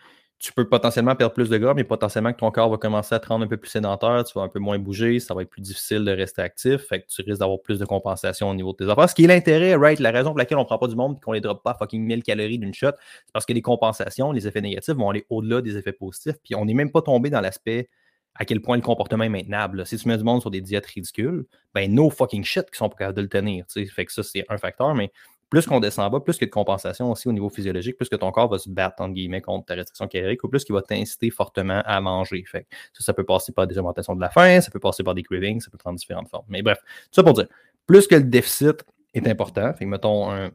tu 0.43 0.51
peux 0.51 0.67
potentiellement 0.67 1.15
perdre 1.15 1.33
plus 1.33 1.49
de 1.49 1.57
gras, 1.57 1.73
mais 1.73 1.85
potentiellement 1.85 2.33
que 2.33 2.39
ton 2.39 2.51
corps 2.51 2.69
va 2.69 2.75
commencer 2.75 3.15
à 3.15 3.19
te 3.19 3.27
rendre 3.27 3.45
un 3.45 3.47
peu 3.47 3.55
plus 3.55 3.69
sédentaire, 3.69 4.25
tu 4.25 4.37
vas 4.37 4.43
un 4.43 4.49
peu 4.49 4.59
moins 4.59 4.77
bouger, 4.77 5.21
ça 5.21 5.33
va 5.33 5.43
être 5.43 5.49
plus 5.49 5.61
difficile 5.61 6.03
de 6.03 6.11
rester 6.11 6.41
actif, 6.41 6.81
fait 6.81 7.01
que 7.01 7.07
tu 7.07 7.21
risques 7.21 7.39
d'avoir 7.39 7.61
plus 7.61 7.79
de 7.79 7.85
compensation 7.85 8.49
au 8.49 8.53
niveau 8.53 8.73
de 8.73 8.83
tes 8.83 8.91
affaires. 8.91 9.09
Ce 9.09 9.15
qui 9.15 9.23
est 9.23 9.27
l'intérêt, 9.27 9.75
right? 9.75 10.01
La 10.01 10.11
raison 10.11 10.31
pour 10.31 10.37
laquelle 10.37 10.57
on 10.57 10.63
ne 10.63 10.65
prend 10.65 10.77
pas 10.77 10.87
du 10.87 10.97
monde 10.97 11.15
et 11.15 11.23
qu'on 11.23 11.31
ne 11.31 11.37
les 11.37 11.41
drop 11.41 11.63
pas 11.63 11.75
fucking 11.75 12.03
1000 12.03 12.23
calories 12.23 12.59
d'une 12.59 12.73
shot, 12.73 12.91
c'est 13.25 13.31
parce 13.31 13.45
que 13.45 13.53
les 13.53 13.61
compensations, 13.61 14.33
les 14.33 14.45
effets 14.45 14.59
négatifs 14.59 14.95
vont 14.95 15.09
aller 15.09 15.25
au-delà 15.29 15.61
des 15.61 15.77
effets 15.77 15.93
positifs, 15.93 16.35
puis 16.43 16.55
on 16.55 16.65
n'est 16.65 16.73
même 16.73 16.91
pas 16.91 17.01
tombé 17.01 17.29
dans 17.29 17.39
l'aspect 17.39 17.87
à 18.35 18.43
quel 18.43 18.61
point 18.61 18.75
le 18.75 18.81
comportement 18.81 19.23
est 19.23 19.29
maintenable. 19.29 19.85
Si 19.85 19.95
tu 19.97 20.09
mets 20.09 20.17
du 20.17 20.23
monde 20.25 20.41
sur 20.41 20.51
des 20.51 20.59
diètes 20.59 20.87
ridicules, 20.87 21.45
ben 21.73 21.93
no 21.93 22.09
fucking 22.09 22.43
shit 22.43 22.69
qui 22.69 22.77
sont 22.77 22.89
pas 22.89 22.97
capables 22.97 23.15
de 23.17 23.21
le 23.21 23.29
tenir. 23.29 23.65
Fait 23.69 24.05
que 24.05 24.11
ça, 24.11 24.23
c'est 24.23 24.43
un 24.49 24.57
facteur, 24.57 24.93
mais 24.93 25.11
plus 25.53 25.67
qu'on 25.67 25.79
descend 25.79 26.11
bas, 26.11 26.19
plus 26.19 26.33
qu'il 26.33 26.45
y 26.45 26.45
a 26.45 26.49
de 26.49 26.51
compensation 26.51 27.11
aussi 27.11 27.27
au 27.27 27.31
niveau 27.31 27.47
physiologique, 27.47 27.95
plus 27.95 28.09
que 28.09 28.15
ton 28.15 28.31
corps 28.31 28.49
va 28.49 28.57
se 28.57 28.67
battre, 28.67 29.03
entre 29.03 29.13
guillemets, 29.13 29.39
contre 29.39 29.67
ta 29.67 29.75
restriction 29.75 30.07
calorique, 30.07 30.43
ou 30.43 30.47
plus 30.47 30.63
qu'il 30.63 30.73
va 30.73 30.81
t'inciter 30.81 31.29
fortement 31.29 31.83
à 31.85 32.01
manger. 32.01 32.43
Fait 32.47 32.65
ça, 32.93 33.13
peut 33.13 33.23
passer 33.23 33.51
par 33.51 33.67
des 33.67 33.77
augmentations 33.77 34.15
de 34.15 34.21
la 34.21 34.31
faim, 34.31 34.61
ça 34.61 34.71
peut 34.71 34.79
passer 34.79 35.03
par 35.03 35.13
des 35.13 35.21
cravings, 35.21 35.61
ça 35.61 35.69
peut 35.69 35.77
prendre 35.77 35.99
différentes 35.99 36.27
formes. 36.27 36.47
Mais 36.49 36.63
bref, 36.63 36.79
tout 36.79 37.11
ça 37.11 37.21
pour 37.21 37.33
dire, 37.33 37.45
plus 37.85 38.07
que 38.07 38.15
le 38.15 38.23
déficit 38.23 38.83
est 39.13 39.27
important, 39.27 39.75
fait 39.75 39.85
mettons, 39.85 40.31
un, 40.31 40.49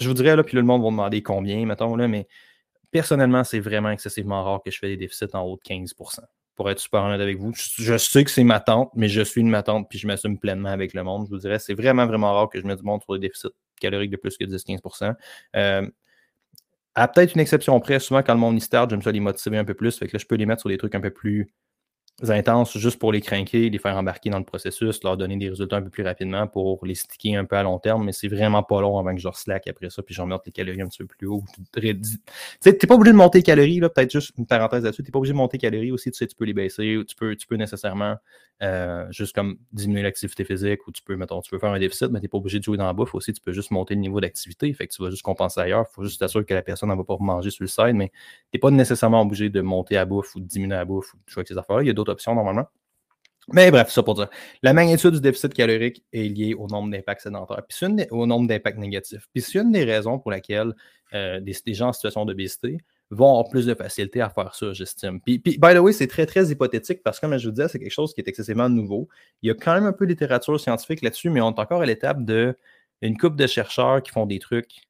je 0.00 0.08
vous 0.08 0.14
dirais, 0.14 0.34
là, 0.34 0.42
puis 0.42 0.56
le 0.56 0.64
monde 0.64 0.82
va 0.82 0.90
demander 0.90 1.22
combien, 1.22 1.64
mettons, 1.64 1.96
mais 1.96 2.26
personnellement, 2.90 3.44
c'est 3.44 3.60
vraiment 3.60 3.90
excessivement 3.90 4.42
rare 4.42 4.60
que 4.64 4.72
je 4.72 4.78
fais 4.80 4.88
des 4.88 4.96
déficits 4.96 5.26
en 5.34 5.42
haut 5.42 5.56
de 5.56 5.72
15% 5.72 6.18
pour 6.56 6.68
être 6.68 6.80
super 6.80 7.02
honnête 7.02 7.20
avec 7.20 7.38
vous. 7.38 7.52
Je, 7.54 7.96
sais 7.96 8.24
que 8.24 8.30
c'est 8.32 8.42
ma 8.42 8.58
tante, 8.58 8.90
mais 8.96 9.08
je 9.08 9.22
suis 9.22 9.40
une 9.40 9.50
ma 9.50 9.62
tante, 9.62 9.88
puis 9.88 10.00
je 10.00 10.08
m'assume 10.08 10.36
pleinement 10.36 10.70
avec 10.70 10.94
le 10.94 11.04
monde. 11.04 11.26
Je 11.26 11.30
vous 11.30 11.38
dirais, 11.38 11.60
c'est 11.60 11.74
vraiment, 11.74 12.06
vraiment 12.06 12.32
rare 12.34 12.48
que 12.48 12.60
je 12.60 12.66
mette 12.66 12.80
du 12.80 12.84
monde 12.84 13.02
sur 13.02 13.14
des 13.14 13.20
déficits 13.20 13.54
caloriques 13.82 14.10
de 14.10 14.16
plus 14.16 14.36
que 14.36 14.44
10-15% 14.44 15.14
euh, 15.56 15.86
À 16.94 17.08
peut-être 17.08 17.34
une 17.34 17.40
exception 17.40 17.78
près, 17.80 17.98
souvent 17.98 18.22
quand 18.22 18.34
le 18.34 18.40
monde 18.40 18.56
y 18.56 18.60
start, 18.60 18.90
j'aime 18.90 19.02
ça 19.02 19.12
les 19.12 19.20
motiver 19.20 19.58
un 19.58 19.64
peu 19.64 19.74
plus. 19.74 19.98
Fait 19.98 20.06
que 20.06 20.16
là, 20.16 20.18
je 20.18 20.26
peux 20.26 20.36
les 20.36 20.46
mettre 20.46 20.60
sur 20.60 20.70
des 20.70 20.78
trucs 20.78 20.94
un 20.94 21.00
peu 21.00 21.10
plus 21.10 21.52
intenses 22.28 22.76
juste 22.78 22.98
pour 22.98 23.12
les 23.12 23.20
craquer, 23.20 23.70
les 23.70 23.78
faire 23.78 23.96
embarquer 23.96 24.30
dans 24.30 24.38
le 24.38 24.44
processus, 24.44 25.02
leur 25.02 25.16
donner 25.16 25.36
des 25.36 25.48
résultats 25.48 25.76
un 25.76 25.82
peu 25.82 25.90
plus 25.90 26.04
rapidement 26.04 26.46
pour 26.46 26.84
les 26.84 26.94
sticker 26.94 27.36
un 27.36 27.44
peu 27.44 27.56
à 27.56 27.62
long 27.62 27.78
terme, 27.78 28.04
mais 28.04 28.12
c'est 28.12 28.28
vraiment 28.28 28.62
pas 28.62 28.80
long 28.80 28.98
avant 28.98 29.14
que 29.14 29.20
je 29.20 29.28
slack 29.32 29.66
après 29.66 29.90
ça, 29.90 30.02
puis 30.02 30.14
j'en 30.14 30.26
mette 30.26 30.42
les 30.46 30.52
calories 30.52 30.82
un 30.82 30.88
petit 30.88 30.98
peu 30.98 31.06
plus 31.06 31.26
haut. 31.26 31.42
Tu 31.74 31.80
n'es 31.80 32.72
pas 32.74 32.94
obligé 32.94 33.12
de 33.12 33.16
monter 33.16 33.38
les 33.38 33.42
calories, 33.42 33.80
peut-être 33.80 34.12
juste 34.12 34.32
une 34.38 34.46
parenthèse 34.46 34.84
là-dessus, 34.84 35.02
tu 35.02 35.08
n'es 35.08 35.12
pas 35.12 35.18
obligé 35.18 35.32
de 35.32 35.38
monter 35.38 35.56
les 35.56 35.60
calories 35.60 35.90
aussi, 35.90 36.10
tu 36.10 36.18
sais, 36.18 36.26
tu 36.26 36.36
peux 36.36 36.44
les 36.44 36.54
baisser, 36.54 37.00
tu 37.08 37.16
peux, 37.16 37.34
tu 37.34 37.46
peux 37.46 37.56
nécessairement 37.56 38.16
euh, 38.62 39.10
juste 39.10 39.34
comme 39.34 39.58
diminuer 39.72 40.02
l'activité 40.02 40.44
physique, 40.44 40.86
ou 40.86 40.92
tu 40.92 41.02
peux, 41.02 41.16
mettons, 41.16 41.40
tu 41.40 41.50
peux 41.50 41.58
faire 41.58 41.72
un 41.72 41.80
déficit, 41.80 42.10
mais 42.10 42.20
tu 42.20 42.24
n'es 42.24 42.28
pas 42.28 42.38
obligé 42.38 42.58
de 42.58 42.64
jouer 42.64 42.76
dans 42.76 42.86
la 42.86 42.92
bouffe 42.92 43.14
aussi, 43.14 43.32
tu 43.32 43.40
peux 43.40 43.52
juste 43.52 43.72
monter 43.72 43.94
le 43.94 44.00
niveau 44.00 44.20
d'activité, 44.20 44.72
fait 44.72 44.86
que 44.86 44.94
tu 44.94 45.02
vas 45.02 45.10
juste 45.10 45.22
compenser 45.22 45.60
ailleurs, 45.60 45.86
il 45.90 45.94
faut 45.94 46.04
juste 46.04 46.20
t'assurer 46.20 46.44
que 46.44 46.54
la 46.54 46.62
personne 46.62 46.88
ne 46.90 46.94
va 46.94 47.02
pas 47.02 47.16
manger 47.18 47.50
sur 47.50 47.64
le 47.64 47.68
side, 47.68 47.94
mais 47.94 48.10
tu 48.10 48.14
n'es 48.54 48.60
pas 48.60 48.70
nécessairement 48.70 49.22
obligé 49.22 49.50
de 49.50 49.60
monter 49.62 49.96
à 49.96 50.04
bouffe 50.04 50.36
ou 50.36 50.40
de 50.40 50.46
diminuer 50.46 50.76
à 50.76 50.84
bouffe 50.84 51.14
ou 51.14 51.16
de 51.16 51.22
jouer 51.26 51.40
avec 51.40 51.48
ces 51.48 51.58
affaires-là, 51.58 51.82
il 51.82 51.86
y 51.86 51.90
a 51.90 51.94
d'autres 52.02 52.12
options 52.12 52.34
normalement. 52.34 52.66
Mais 53.48 53.70
bref, 53.70 53.90
ça 53.90 54.02
pour 54.02 54.14
dire. 54.14 54.28
La 54.62 54.72
magnitude 54.72 55.14
du 55.14 55.20
déficit 55.20 55.52
calorique 55.52 56.04
est 56.12 56.28
liée 56.28 56.54
au 56.54 56.68
nombre 56.68 56.90
d'impacts 56.90 57.22
sédentaires, 57.22 57.62
puis 57.68 57.76
une, 57.84 58.06
au 58.10 58.26
nombre 58.26 58.46
d'impacts 58.46 58.78
négatifs. 58.78 59.28
Puis 59.32 59.42
c'est 59.42 59.58
une 59.58 59.72
des 59.72 59.84
raisons 59.84 60.18
pour 60.18 60.30
laquelle 60.30 60.74
euh, 61.14 61.40
des, 61.40 61.74
gens 61.74 61.88
en 61.88 61.92
situation 61.92 62.24
d'obésité 62.24 62.78
vont 63.10 63.30
avoir 63.30 63.48
plus 63.48 63.66
de 63.66 63.74
facilité 63.74 64.20
à 64.20 64.30
faire 64.30 64.54
ça, 64.54 64.72
j'estime. 64.72 65.20
Puis, 65.20 65.38
puis, 65.40 65.58
by 65.58 65.74
the 65.74 65.78
way, 65.78 65.92
c'est 65.92 66.06
très, 66.06 66.24
très 66.24 66.46
hypothétique 66.46 67.02
parce 67.02 67.18
que, 67.18 67.26
comme 67.26 67.36
je 67.36 67.48
vous 67.48 67.52
disais, 67.52 67.68
c'est 67.68 67.78
quelque 67.78 67.92
chose 67.92 68.14
qui 68.14 68.20
est 68.20 68.28
excessivement 68.28 68.68
nouveau. 68.68 69.08
Il 69.42 69.48
y 69.48 69.50
a 69.50 69.54
quand 69.54 69.74
même 69.74 69.84
un 69.84 69.92
peu 69.92 70.06
de 70.06 70.10
littérature 70.10 70.58
scientifique 70.58 71.02
là-dessus, 71.02 71.28
mais 71.28 71.40
on 71.40 71.50
est 71.50 71.60
encore 71.60 71.82
à 71.82 71.86
l'étape 71.86 72.24
de 72.24 72.56
une 73.02 73.18
couple 73.18 73.36
de 73.36 73.46
chercheurs 73.48 74.02
qui 74.02 74.12
font 74.12 74.26
des 74.26 74.38
trucs 74.38 74.82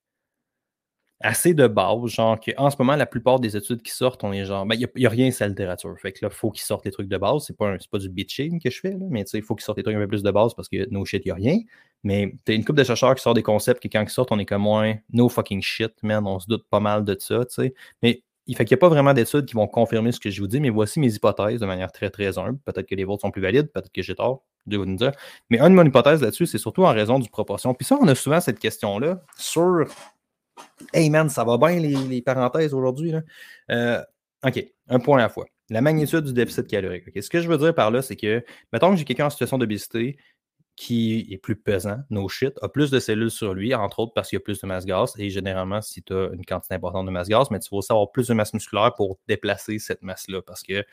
assez 1.23 1.55
de 1.55 1.67
base, 1.67 2.07
genre 2.07 2.39
qu'en 2.39 2.71
ce 2.71 2.77
moment, 2.79 2.97
la 2.97 3.07
plupart 3.07 3.41
des 3.41 3.57
études 3.57 3.83
qui 3.83 3.93
sortent, 3.93 4.25
on 4.25 4.33
est 4.33 4.45
genre, 4.45 4.67
ben, 4.67 4.75
il 4.75 4.89
n'y 4.97 5.07
a, 5.07 5.09
rien 5.09 5.31
sur 5.31 5.45
la 5.45 5.49
littérature. 5.49 5.95
Fait 6.01 6.13
que 6.13 6.19
là, 6.23 6.29
il 6.31 6.35
faut 6.35 6.51
qu'ils 6.51 6.63
sortent 6.65 6.85
les 6.85 6.91
trucs 6.91 7.09
de 7.09 7.17
base. 7.17 7.45
C'est 7.47 7.57
pas, 7.57 7.77
pas 7.91 7.99
du 7.99 8.09
bitching 8.09 8.61
que 8.61 8.71
je 8.71 8.81
fais, 8.81 8.93
là, 8.93 9.07
mais 9.11 9.25
il 9.33 9.43
faut 9.43 9.55
qu'ils 9.55 9.65
sortent 9.65 9.79
les 9.79 9.85
trucs 9.85 9.97
un 9.97 10.01
peu 10.01 10.09
plus 10.09 10.23
de 10.23 10.31
base 10.31 10.55
parce 10.55 10.69
que 10.69 10.89
no 10.91 11.05
shit, 11.05 11.23
il 11.25 11.29
n'y 11.29 11.33
a 11.33 11.35
rien. 11.35 11.59
Mais 12.05 12.35
tu 12.45 12.53
as 12.53 12.55
une 12.55 12.65
couple 12.65 12.79
de 12.79 12.85
chercheurs 12.85 13.15
qui 13.15 13.23
sortent 13.23 13.37
des 13.37 13.43
concepts 13.43 13.81
qui, 13.81 13.89
quand 13.89 14.03
ils 14.03 14.11
sortent, 14.11 14.33
on 14.33 14.39
est 14.39 14.45
comme 14.45 14.63
moins 14.63 14.95
no 15.13 15.29
fucking 15.29 15.63
shit, 15.63 15.93
man, 16.03 16.27
on 16.27 16.41
se 16.41 16.47
doute 16.47 16.65
pas 16.69 16.81
mal 16.81 17.05
de 17.05 17.17
ça, 17.19 17.45
tu 17.45 17.55
sais. 17.55 17.75
Mais 18.03 18.23
il 18.47 18.57
fait 18.57 18.65
qu'il 18.65 18.75
n'y 18.75 18.81
a 18.81 18.81
pas 18.81 18.89
vraiment 18.89 19.15
d'études 19.15 19.47
qui 19.47 19.55
vont 19.55 19.69
confirmer 19.69 20.11
ce 20.13 20.19
que 20.19 20.31
je 20.31 20.41
vous 20.41 20.49
dis, 20.49 20.61
mais 20.61 20.71
voici 20.71 20.99
mes 20.99 21.13
hypothèses 21.15 21.61
de 21.61 21.67
manière 21.67 21.93
très, 21.93 22.11
très 22.11 22.39
humble. 22.39 22.59
Peut-être 22.65 22.89
que 22.89 22.95
les 22.95 23.05
vôtres 23.05 23.23
sont 23.23 23.31
plus 23.31 23.43
valides, 23.43 23.71
peut-être 23.73 23.93
que 23.93 24.03
j'ai 24.03 24.15
tort, 24.15 24.43
de 24.67 24.77
vous 24.77 24.85
dire. 24.97 25.13
Mais 25.49 25.61
une 25.61 25.69
de 25.69 25.75
mon 25.75 25.85
hypothèse 25.85 26.21
là-dessus, 26.23 26.47
c'est 26.47 26.59
surtout 26.59 26.85
en 26.85 26.93
raison 26.93 27.19
du 27.19 27.31
proportion. 27.31 27.73
Puis 27.75 27.87
ça, 27.87 27.97
on 28.01 28.09
a 28.09 28.15
souvent 28.15 28.41
cette 28.41 28.59
question-là 28.59 29.23
sur 29.37 29.87
Hey 30.93 31.09
man, 31.11 31.29
ça 31.29 31.45
va 31.45 31.57
bien 31.57 31.79
les, 31.79 32.23
parenthèses 32.23 32.75
aujourd'hui. 32.75 33.13
Euh, 33.71 34.03
OK, 34.45 34.65
un 34.89 34.99
point 34.99 35.19
à 35.19 35.23
la 35.23 35.29
fois. 35.29 35.47
La 35.71 35.81
magnitude 35.81 36.25
du 36.25 36.33
déficit 36.33 36.67
calorique. 36.67 37.05
Ce 37.23 37.31
que 37.31 37.41
je 37.41 37.49
veux 37.49 37.57
dire 37.57 37.75
par 37.75 37.91
là, 37.91 38.03
c'est 38.03 38.17
que, 38.17 38.45
mettons 38.73 38.91
que 38.91 38.97
j'ai 38.97 39.05
quelqu'un 39.05 39.27
en 39.27 39.31
situation 39.31 39.59
d'obésité 39.59 40.19
qui 40.75 41.29
est 41.31 41.39
plus 41.39 41.57
pesant, 41.57 41.99
no 42.11 42.29
shit, 42.29 42.55
a 42.63 42.69
plus 42.69 42.91
de 42.91 42.99
cellules 42.99 43.31
sur 43.31 43.55
lui, 43.55 43.75
entre 43.75 44.01
autres 44.01 44.13
parce 44.15 44.29
qu'il 44.29 44.39
a 44.39 44.41
plus 44.41 44.61
de 44.61 44.67
masse 44.67 44.85
grasse. 44.87 45.15
Et 45.19 45.31
généralement, 45.31 45.81
si 45.81 46.03
tu 46.03 46.13
as 46.13 46.31
une 46.33 46.45
quantité 46.45 46.75
importante 46.75 47.07
de 47.07 47.11
masse 47.11 47.29
grasse, 47.29 47.51
mais 47.51 47.61
tu 47.61 47.69
vas 47.71 47.79
aussi 47.79 47.93
avoir 47.93 48.11
plus 48.11 48.29
de 48.29 48.35
masse 48.35 48.53
musculaire 48.53 48.93
pour 48.95 49.19
déplacer 49.29 49.79
cette 49.79 50.03
masse-là 50.03 50.43
parce 50.43 50.63
que 50.63 50.85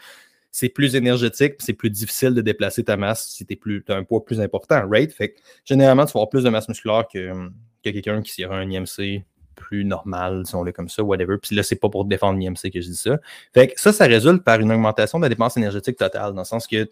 c'est 0.51 0.69
plus 0.69 0.95
énergétique, 0.95 1.55
c'est 1.59 1.73
plus 1.73 1.89
difficile 1.89 2.33
de 2.33 2.41
déplacer 2.41 2.83
ta 2.83 2.97
masse 2.97 3.29
si 3.29 3.45
tu 3.45 3.83
as 3.87 3.95
un 3.95 4.03
poids 4.03 4.25
plus 4.25 4.41
important, 4.41 4.87
right? 4.87 5.11
Fait 5.11 5.33
que, 5.33 5.39
généralement, 5.63 6.05
tu 6.05 6.13
vas 6.13 6.19
avoir 6.19 6.29
plus 6.29 6.43
de 6.43 6.49
masse 6.49 6.67
musculaire 6.67 7.05
que, 7.11 7.49
que 7.83 7.89
quelqu'un 7.89 8.21
qui 8.21 8.45
aura 8.45 8.57
un 8.57 8.69
IMC 8.69 9.23
plus 9.59 9.85
normal, 9.85 10.43
si 10.45 10.55
on 10.55 10.63
l'est 10.63 10.73
comme 10.73 10.89
ça, 10.89 11.03
whatever. 11.03 11.37
Puis 11.37 11.55
là, 11.55 11.61
c'est 11.61 11.75
pas 11.75 11.89
pour 11.89 12.05
défendre 12.05 12.39
l'IMC 12.39 12.71
que 12.71 12.81
je 12.81 12.87
dis 12.87 12.95
ça. 12.95 13.19
Fait 13.53 13.67
que 13.67 13.79
ça, 13.79 13.93
ça 13.93 14.05
résulte 14.05 14.43
par 14.43 14.59
une 14.59 14.71
augmentation 14.71 15.19
de 15.19 15.25
la 15.25 15.29
dépense 15.29 15.57
énergétique 15.57 15.97
totale, 15.97 16.33
dans 16.33 16.41
le 16.41 16.45
sens 16.45 16.65
que 16.65 16.89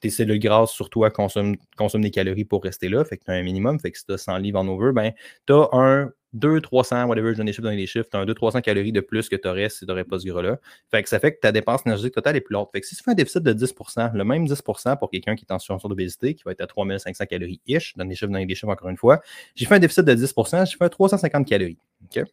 tes 0.00 0.10
cellules 0.10 0.38
grasses 0.38 0.70
sur 0.70 0.90
toi 0.90 1.10
consomment, 1.10 1.56
consomment 1.76 2.04
des 2.04 2.10
calories 2.10 2.44
pour 2.44 2.62
rester 2.62 2.88
là, 2.88 3.04
fait 3.04 3.16
que 3.16 3.24
tu 3.24 3.30
as 3.30 3.34
un 3.34 3.42
minimum, 3.42 3.80
fait 3.80 3.90
que 3.90 3.98
si 3.98 4.06
tu 4.06 4.12
as 4.12 4.18
100 4.18 4.38
livres 4.38 4.60
en 4.60 4.68
over, 4.68 4.92
ben, 4.92 5.12
tu 5.46 5.52
as 5.52 5.68
un 5.72 6.10
2, 6.34 6.60
300, 6.60 7.06
whatever, 7.06 7.32
je 7.32 7.38
donne 7.38 7.46
des 7.46 7.52
chiffres, 7.52 7.62
donne 7.62 7.76
des 7.76 7.86
chiffres, 7.86 8.08
tu 8.10 8.16
as 8.16 8.20
un 8.20 8.26
2, 8.26 8.34
300 8.34 8.60
calories 8.60 8.92
de 8.92 9.00
plus 9.00 9.28
que 9.28 9.36
tu 9.36 9.48
aurais 9.48 9.68
si 9.68 9.80
tu 9.80 9.86
n'aurais 9.86 10.04
pas 10.04 10.18
ce 10.18 10.26
gras-là. 10.26 10.58
Fait 10.90 11.02
que 11.02 11.08
ça 11.08 11.18
fait 11.18 11.32
que 11.34 11.40
ta 11.40 11.52
dépense 11.52 11.82
énergétique 11.86 12.14
totale 12.14 12.36
est 12.36 12.40
plus 12.40 12.52
lourde. 12.52 12.68
Fait 12.72 12.80
que 12.80 12.86
si 12.86 12.96
tu 12.96 13.02
fais 13.02 13.12
un 13.12 13.14
déficit 13.14 13.42
de 13.42 13.52
10 13.52 13.74
le 14.14 14.24
même 14.24 14.46
10 14.46 14.62
pour 14.98 15.10
quelqu'un 15.10 15.36
qui 15.36 15.44
est 15.48 15.52
en 15.52 15.58
situation 15.58 15.88
d'obésité, 15.88 16.34
qui 16.34 16.42
va 16.44 16.52
être 16.52 16.60
à 16.60 16.66
3500 16.66 17.24
calories-ish, 17.26 17.96
donne 17.96 18.08
des 18.08 18.14
chiffres, 18.14 18.32
donne 18.32 18.46
des 18.46 18.54
chiffres 18.54 18.72
encore 18.72 18.88
une 18.88 18.96
fois, 18.96 19.20
j'ai 19.54 19.66
fait 19.66 19.76
un 19.76 19.78
déficit 19.78 20.04
de 20.04 20.14
10% 20.14 20.66
j'ai 20.66 20.76
fait 20.76 20.88
350 20.88 21.46
calories. 21.46 21.78
OK? 22.04 22.24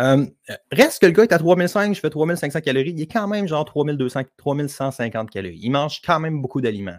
Euh, 0.00 0.26
reste 0.70 1.00
que 1.00 1.06
le 1.06 1.12
gars 1.12 1.24
est 1.24 1.32
à 1.32 1.38
3005, 1.38 1.94
je 1.94 2.00
fais 2.00 2.10
3500 2.10 2.60
calories, 2.60 2.92
il 2.92 3.02
est 3.02 3.12
quand 3.12 3.28
même 3.28 3.46
genre 3.46 3.64
3200, 3.64 4.22
3150 4.36 5.30
calories. 5.30 5.58
Il 5.62 5.70
mange 5.70 6.00
quand 6.04 6.20
même 6.20 6.40
beaucoup 6.40 6.60
d'aliments. 6.60 6.98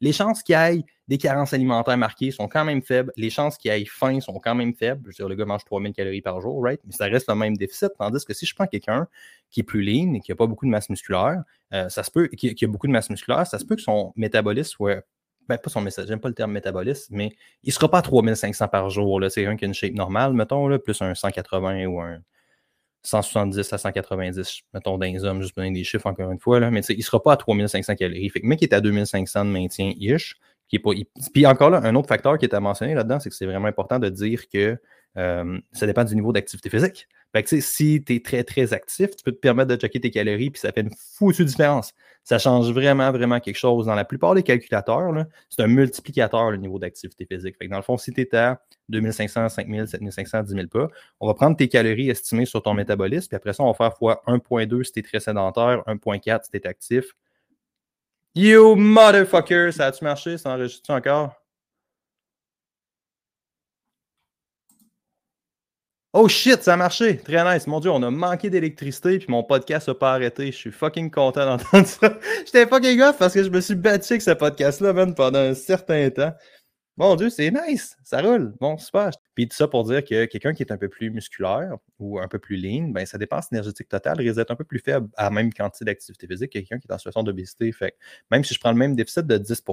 Les 0.00 0.12
chances 0.12 0.42
qu'il 0.42 0.54
ait 0.54 0.84
des 1.08 1.18
carences 1.18 1.52
alimentaires 1.52 1.98
marquées 1.98 2.30
sont 2.30 2.48
quand 2.48 2.64
même 2.64 2.82
faibles. 2.82 3.12
Les 3.16 3.30
chances 3.30 3.58
qu'il 3.58 3.70
ait 3.70 3.84
faim 3.84 4.20
sont 4.20 4.38
quand 4.38 4.54
même 4.54 4.74
faibles. 4.74 5.02
Je 5.04 5.08
veux 5.08 5.14
dire, 5.14 5.28
le 5.28 5.34
gars 5.34 5.44
mange 5.44 5.64
3000 5.64 5.92
calories 5.92 6.22
par 6.22 6.40
jour, 6.40 6.62
right? 6.62 6.80
Mais 6.86 6.92
ça 6.92 7.06
reste 7.06 7.28
le 7.28 7.34
même 7.34 7.56
déficit. 7.56 7.90
Tandis 7.98 8.24
que 8.24 8.32
si 8.32 8.46
je 8.46 8.54
prends 8.54 8.66
quelqu'un 8.66 9.06
qui 9.50 9.60
est 9.60 9.64
plus 9.64 9.82
lean 9.82 10.14
et 10.14 10.20
qui 10.20 10.30
n'a 10.30 10.36
pas 10.36 10.46
beaucoup 10.46 10.64
de 10.64 10.70
masse 10.70 10.88
musculaire, 10.88 11.42
euh, 11.72 11.88
ça 11.88 12.02
se 12.02 12.10
peut, 12.10 12.28
qui, 12.28 12.54
qui, 12.54 12.64
a 12.64 12.68
beaucoup 12.68 12.86
de 12.86 12.92
masse 12.92 13.10
musculaire, 13.10 13.46
ça 13.46 13.58
se 13.58 13.64
peut 13.64 13.76
que 13.76 13.82
son 13.82 14.12
métabolisme 14.16 14.70
soit 14.70 15.04
ben, 15.48 15.58
pas 15.58 15.70
son 15.70 15.80
message, 15.80 16.06
j'aime 16.08 16.20
pas 16.20 16.28
le 16.28 16.34
terme 16.34 16.52
métabolisme, 16.52 17.14
mais 17.14 17.32
il 17.62 17.72
sera 17.72 17.90
pas 17.90 17.98
à 17.98 18.02
3500 18.02 18.68
par 18.68 18.90
jour. 18.90 19.20
C'est 19.28 19.46
un 19.46 19.56
qui 19.56 19.64
a 19.64 19.68
une 19.68 19.74
shape 19.74 19.94
normale, 19.94 20.32
mettons, 20.32 20.68
là, 20.68 20.78
plus 20.78 21.00
un 21.02 21.14
180 21.14 21.86
ou 21.86 22.00
un 22.00 22.20
170 23.04 23.72
à 23.72 23.78
190, 23.78 24.62
mettons, 24.72 24.98
dans 24.98 25.06
les 25.06 25.24
hommes, 25.24 25.42
juste 25.42 25.56
donner 25.56 25.72
des 25.72 25.84
chiffres 25.84 26.06
encore 26.06 26.30
une 26.30 26.40
fois, 26.40 26.58
là, 26.58 26.70
mais 26.70 26.80
il 26.88 27.02
sera 27.02 27.22
pas 27.22 27.34
à 27.34 27.36
3500 27.36 27.94
calories. 27.96 28.30
Fait 28.30 28.40
que 28.40 28.54
qui 28.54 28.64
est 28.64 28.72
à 28.72 28.80
2500 28.80 29.44
de 29.44 29.50
maintien 29.50 29.92
ish, 29.98 30.36
qui 30.68 30.76
est 30.76 30.78
pas. 30.78 30.90
Puis 31.32 31.46
encore 31.46 31.70
là, 31.70 31.80
un 31.84 31.94
autre 31.94 32.08
facteur 32.08 32.38
qui 32.38 32.46
est 32.46 32.54
à 32.54 32.60
mentionner 32.60 32.94
là-dedans, 32.94 33.20
c'est 33.20 33.28
que 33.28 33.36
c'est 33.36 33.46
vraiment 33.46 33.68
important 33.68 33.98
de 33.98 34.08
dire 34.08 34.48
que 34.48 34.78
euh, 35.16 35.58
ça 35.72 35.86
dépend 35.86 36.04
du 36.04 36.14
niveau 36.14 36.32
d'activité 36.32 36.70
physique. 36.70 37.06
Fait 37.34 37.42
que, 37.42 37.60
si 37.60 38.00
tu 38.06 38.14
es 38.14 38.20
très, 38.20 38.44
très 38.44 38.72
actif, 38.72 39.16
tu 39.16 39.24
peux 39.24 39.32
te 39.32 39.40
permettre 39.40 39.74
de 39.74 39.76
checker 39.76 39.98
tes 40.00 40.12
calories, 40.12 40.50
puis 40.50 40.60
ça 40.60 40.70
fait 40.70 40.82
une 40.82 40.94
foutue 41.16 41.44
différence. 41.44 41.92
Ça 42.22 42.38
change 42.38 42.70
vraiment, 42.70 43.10
vraiment 43.10 43.40
quelque 43.40 43.56
chose. 43.56 43.86
Dans 43.86 43.96
la 43.96 44.04
plupart 44.04 44.36
des 44.36 44.44
calculateurs, 44.44 45.12
c'est 45.48 45.60
un 45.60 45.66
multiplicateur 45.66 46.52
le 46.52 46.58
niveau 46.58 46.78
d'activité 46.78 47.26
physique. 47.26 47.56
Fait 47.58 47.66
que 47.66 47.70
dans 47.72 47.78
le 47.78 47.82
fond, 47.82 47.98
si 47.98 48.12
tu 48.12 48.20
es 48.20 48.36
à 48.36 48.62
2500, 48.88 49.48
5000, 49.48 49.88
7500, 49.88 50.42
10 50.44 50.52
000 50.54 50.66
pas, 50.68 50.86
on 51.18 51.26
va 51.26 51.34
prendre 51.34 51.56
tes 51.56 51.66
calories 51.66 52.08
estimées 52.08 52.46
sur 52.46 52.62
ton 52.62 52.72
métabolisme, 52.72 53.26
puis 53.26 53.36
après 53.36 53.52
ça, 53.52 53.64
on 53.64 53.72
va 53.72 53.74
faire 53.74 53.96
fois 53.96 54.22
1.2 54.28 54.84
si 54.84 54.92
tu 54.92 55.02
très 55.02 55.18
sédentaire, 55.18 55.82
1.4 55.88 56.44
si 56.44 56.50
tu 56.52 56.56
es 56.56 56.66
actif. 56.68 57.04
You 58.36 58.76
motherfucker! 58.76 59.72
Ça 59.72 59.86
a-tu 59.86 60.04
marché? 60.04 60.38
Ça 60.38 60.50
enregistre 60.50 60.90
encore? 60.90 61.43
Oh 66.16 66.28
shit, 66.28 66.62
ça 66.62 66.74
a 66.74 66.76
marché. 66.76 67.16
Très 67.16 67.42
nice. 67.42 67.66
Mon 67.66 67.80
Dieu, 67.80 67.90
on 67.90 68.00
a 68.04 68.08
manqué 68.08 68.48
d'électricité 68.48 69.18
puis 69.18 69.26
mon 69.28 69.42
podcast 69.42 69.88
n'a 69.88 69.96
pas 69.96 70.12
arrêté. 70.12 70.46
Je 70.52 70.56
suis 70.56 70.70
fucking 70.70 71.10
content 71.10 71.44
d'entendre 71.44 71.88
ça. 71.88 72.16
J'étais 72.46 72.68
fucking 72.68 73.00
off 73.00 73.18
parce 73.18 73.34
que 73.34 73.42
je 73.42 73.50
me 73.50 73.60
suis 73.60 73.74
battu 73.74 74.12
avec 74.12 74.22
ce 74.22 74.30
podcast-là, 74.30 74.94
pendant 75.16 75.40
un 75.40 75.54
certain 75.54 76.08
temps. 76.10 76.32
Mon 76.96 77.16
Dieu, 77.16 77.30
c'est 77.30 77.50
nice. 77.50 77.96
Ça 78.04 78.22
roule. 78.22 78.54
Bon, 78.60 78.78
super. 78.78 79.10
Puis 79.34 79.48
tout 79.48 79.56
ça 79.56 79.66
pour 79.66 79.82
dire 79.82 80.04
que 80.04 80.26
quelqu'un 80.26 80.54
qui 80.54 80.62
est 80.62 80.70
un 80.70 80.76
peu 80.76 80.88
plus 80.88 81.10
musculaire 81.10 81.78
ou 81.98 82.20
un 82.20 82.28
peu 82.28 82.38
plus 82.38 82.58
lean, 82.58 82.90
ben, 82.90 83.04
sa 83.04 83.18
dépense 83.18 83.48
énergétique 83.50 83.88
totale 83.88 84.16
risque 84.16 84.36
d'être 84.36 84.52
un 84.52 84.56
peu 84.56 84.62
plus 84.62 84.78
faible 84.78 85.08
à 85.16 85.24
la 85.24 85.30
même 85.30 85.52
quantité 85.52 85.84
d'activité 85.84 86.28
physique 86.28 86.52
que 86.52 86.60
quelqu'un 86.60 86.78
qui 86.78 86.86
est 86.86 86.94
en 86.94 86.98
situation 86.98 87.24
d'obésité. 87.24 87.72
Fait 87.72 87.96
même 88.30 88.44
si 88.44 88.54
je 88.54 88.60
prends 88.60 88.70
le 88.70 88.78
même 88.78 88.94
déficit 88.94 89.26
de 89.26 89.36
10 89.36 89.64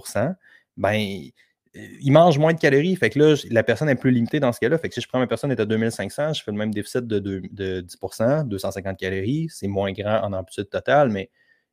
ben 0.78 1.30
il 1.74 2.12
mange 2.12 2.38
moins 2.38 2.54
de 2.54 2.60
calories. 2.60 2.96
Fait 2.96 3.10
que 3.10 3.20
là, 3.20 3.36
la 3.50 3.64
personne 3.64 3.90
est 3.90 3.96
plus 3.96 4.12
limitée 4.12 4.40
dans 4.40 4.52
ce 4.52 4.60
cas-là. 4.60 4.78
Fait 4.78 4.90
que 4.90 4.94
si 4.94 5.02
je 5.02 5.08
prends 5.08 5.20
ma 5.20 5.28
personne 5.28 5.52
est 5.52 5.60
à 5.60 5.66
2500, 5.66 6.34
je 6.34 6.44
fais 6.44 6.52
le 6.52 6.58
même 6.58 6.74
déficit 6.74 7.08
de, 7.08 7.20
de 7.20 7.82
10% 7.82 8.48
250 8.48 8.98
calories. 8.98 9.48
C'est 9.50 9.68
moins 9.68 9.92
grand 9.92 10.22
en 10.22 10.34
amplitude 10.34 10.70
totale, 10.70 11.10
mais 11.10 11.30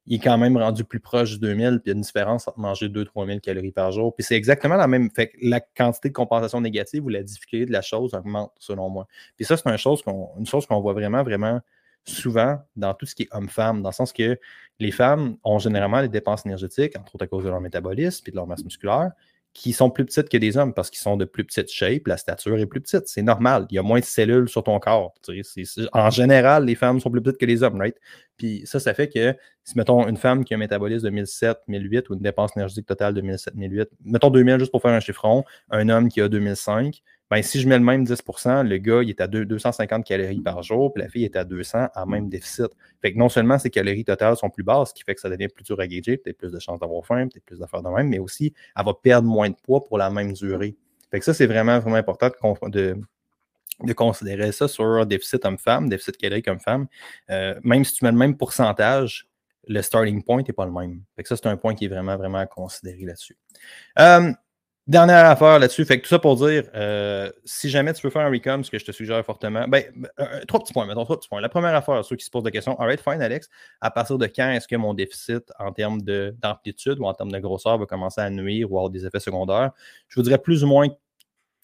il 0.07 0.17
est 0.17 0.21
quand 0.21 0.39
même 0.39 0.57
rendu 0.57 0.85
plus 0.85 1.01
proche 1.01 1.39
de 1.39 1.49
2000, 1.49 1.81
puis 1.81 1.83
il 1.85 1.89
y 1.89 1.91
a 1.91 1.95
une 1.95 2.01
différence 2.01 2.49
entre 2.49 2.59
manger 2.59 2.89
2-3 2.89 3.27
000 3.27 3.41
calories 3.41 3.73
par 3.73 3.93
jour. 3.93 4.15
Puis 4.15 4.25
c'est 4.25 4.37
exactement 4.37 4.77
la 4.77 4.87
même. 4.87 5.11
Fait 5.11 5.29
que 5.29 5.37
la 5.43 5.61
quantité 5.61 6.09
de 6.09 6.15
compensation 6.15 6.61
négative 6.61 7.05
ou 7.05 7.09
la 7.09 7.23
difficulté 7.23 7.67
de 7.67 7.73
la 7.73 7.83
chose 7.83 8.15
augmente, 8.15 8.53
selon 8.59 8.89
moi. 8.89 9.07
Puis 9.37 9.45
ça, 9.45 9.57
c'est 9.57 9.69
une 9.69 9.77
chose 9.77 10.03
qu'on 10.03 10.81
voit 10.81 10.95
vraiment, 10.95 11.23
vraiment 11.23 11.61
souvent 12.05 12.59
dans 12.77 12.95
tout 12.95 13.05
ce 13.05 13.15
qui 13.15 13.25
est 13.25 13.29
homme-femme, 13.33 13.83
dans 13.83 13.91
le 13.91 13.95
sens 13.95 14.13
que 14.13 14.39
les 14.79 14.93
femmes 14.93 15.37
ont 15.45 15.59
généralement 15.59 16.01
des 16.01 16.09
dépenses 16.09 16.47
énergétiques, 16.47 16.97
entre 16.99 17.17
autres 17.17 17.25
à 17.25 17.29
cause 17.29 17.45
de 17.45 17.51
leur 17.51 17.61
métabolisme 17.61 18.25
et 18.27 18.31
de 18.31 18.37
leur 18.37 18.47
masse 18.47 18.65
musculaire, 18.65 19.13
qui 19.59 19.73
sont 19.73 19.91
plus 19.91 20.05
petites 20.05 20.29
que 20.29 20.37
des 20.37 20.57
hommes 20.57 20.73
parce 20.73 20.89
qu'ils 20.89 21.01
sont 21.01 21.17
de 21.17 21.25
plus 21.25 21.45
petite 21.45 21.69
shape, 21.69 22.07
la 22.07 22.17
stature 22.17 22.57
est 22.59 22.67
plus 22.67 22.81
petite. 22.81 23.09
C'est 23.09 23.23
normal. 23.23 23.67
Il 23.71 23.75
y 23.75 23.79
a 23.79 23.83
moins 23.83 23.99
de 23.99 24.05
cellules 24.05 24.49
sur 24.49 24.63
ton 24.63 24.79
corps. 24.79 25.13
en 25.93 26.11
général, 26.11 26.65
les 26.65 26.77
femmes 26.77 27.01
sont 27.01 27.11
plus 27.11 27.21
petites 27.21 27.41
que 27.41 27.47
les 27.47 27.65
hommes, 27.65 27.77
right? 27.77 27.97
Puis 28.37 28.63
ça, 28.67 28.79
ça 28.79 28.95
fait 28.95 29.09
que 29.09 29.35
si, 29.65 29.77
mettons, 29.77 30.07
une 30.07 30.17
femme 30.17 30.45
qui 30.45 30.55
a 30.55 30.57
un 30.57 30.61
métabolisme 30.61 31.07
de 31.07 31.11
1007, 31.11 31.59
1008 31.67 32.09
ou 32.09 32.15
une 32.15 32.21
dépense 32.21 32.57
énergétique 32.57 32.87
totale 32.87 33.15
de 33.15 33.21
1007, 33.21 33.57
1008, 33.57 33.89
mettons 34.05 34.31
2000 34.31 34.61
juste 34.61 34.71
pour 34.71 34.81
faire 34.81 34.93
un 34.93 35.01
chiffron, 35.01 35.43
un 35.71 35.89
homme 35.89 36.09
qui 36.09 36.21
a 36.21 36.29
2005, 36.29 37.03
ben, 37.31 37.43
si 37.43 37.61
je 37.61 37.69
mets 37.69 37.79
le 37.79 37.85
même 37.85 38.05
10% 38.05 38.67
le 38.67 38.79
gars, 38.79 39.03
il 39.03 39.11
est 39.11 39.21
à 39.21 39.27
250 39.27 40.05
calories 40.05 40.41
par 40.41 40.63
jour, 40.63 40.93
puis 40.93 41.03
la 41.03 41.09
fille 41.09 41.25
est 41.25 41.37
à 41.37 41.45
200 41.45 41.89
à 41.95 42.07
même 42.07 42.29
déficit. 42.29 42.69
Fait 43.03 43.13
que 43.13 43.19
non 43.19 43.29
seulement 43.29 43.59
ses 43.59 43.71
calories 43.71 44.05
totales 44.05 44.37
sont 44.37 44.49
plus 44.49 44.65
basses, 44.65 44.91
ce 44.91 44.95
qui 44.95 45.03
fait 45.03 45.15
que 45.15 45.21
ça 45.21 45.29
devient 45.29 45.49
plus 45.49 45.65
dur 45.65 45.79
à 45.79 45.87
gager, 45.87 46.17
peut-être 46.17 46.39
plus 46.39 46.53
de 46.53 46.59
chances 46.59 46.81
d'avoir 46.81 47.05
faim, 47.05 47.29
peut-être 47.29 47.45
plus 47.45 47.59
d'affaires 47.59 47.83
de 47.83 47.91
même, 47.91 48.09
mais 48.09 48.19
aussi, 48.19 48.55
elle 48.77 48.85
va 48.85 48.95
perdre 48.95 49.29
moins 49.29 49.51
de 49.51 49.57
poids 49.57 49.85
pour 49.85 49.99
la 49.99 50.11
même 50.11 50.33
durée. 50.33 50.77
Fait 51.11 51.19
que 51.19 51.25
ça, 51.25 51.35
c'est 51.35 51.47
vraiment, 51.47 51.79
vraiment 51.81 51.97
important 51.97 52.31
de, 52.69 52.97
de, 53.83 53.93
considérer 53.93 54.53
ça 54.53 54.69
sur 54.69 55.05
déficit 55.07 55.45
homme-femme, 55.45 55.89
déficit 55.89 56.17
calorique 56.17 56.49
homme-femme. 56.49 56.87
Euh, 57.31 57.59
même 57.63 57.85
si 57.85 57.95
tu 57.95 58.05
mets 58.05 58.13
le 58.13 58.19
même 58.19 58.37
pourcentage, 58.37 59.29
le 59.67 59.83
starting 59.83 60.23
point 60.23 60.43
n'est 60.43 60.53
pas 60.53 60.65
le 60.65 60.73
même. 60.73 61.03
Fait 61.17 61.23
que 61.23 61.29
ça, 61.29 61.37
c'est 61.37 61.47
un 61.47 61.57
point 61.57 61.75
qui 61.75 61.85
est 61.85 61.89
vraiment, 61.89 62.17
vraiment 62.17 62.39
à 62.39 62.47
considérer 62.47 63.05
là-dessus. 63.05 63.37
Euh, 63.99 64.33
Dernière 64.89 65.27
affaire 65.27 65.59
là-dessus, 65.59 65.85
fait 65.85 65.99
que 65.99 66.05
tout 66.05 66.09
ça 66.09 66.19
pour 66.19 66.35
dire, 66.37 66.65
euh, 66.75 67.31
si 67.45 67.69
jamais 67.69 67.93
tu 67.93 68.01
veux 68.01 68.09
faire 68.11 68.23
un 68.23 68.31
recom, 68.31 68.65
ce 68.65 68.71
que 68.71 68.79
je 68.79 68.87
te 68.87 68.91
suggère 68.91 69.23
fortement, 69.23 69.69
ben, 69.69 69.85
euh, 70.19 70.41
trois 70.49 70.61
petits 70.61 70.73
points, 70.73 70.87
mettons 70.87 71.05
trois 71.05 71.19
petits 71.19 71.29
points. 71.29 71.43
La 71.43 71.51
première 71.51 71.75
affaire, 71.75 72.03
ceux 72.07 72.17
qui 72.17 72.25
se 72.25 72.31
posent 72.31 72.47
la 72.47 72.51
question, 72.51 72.75
alright, 72.81 72.99
fine, 72.99 73.21
Alex, 73.21 73.51
à 73.83 73.91
partir 73.91 74.17
de 74.17 74.27
quand 74.27 74.49
est-ce 74.51 74.67
que 74.67 74.77
mon 74.77 74.95
déficit 74.95 75.53
en 75.59 75.73
termes 75.73 76.01
d'amplitude 76.01 77.01
ou 77.01 77.05
en 77.05 77.13
termes 77.13 77.31
de 77.31 77.39
grosseur 77.39 77.77
va 77.77 77.85
commencer 77.85 78.23
à 78.23 78.31
nuire 78.31 78.73
ou 78.73 78.79
avoir 78.79 78.89
des 78.89 79.05
effets 79.05 79.21
secondaires? 79.21 79.73
Je 80.09 80.19
vous 80.19 80.23
dirais 80.23 80.39
plus 80.39 80.65
ou 80.65 80.69
moins 80.69 80.89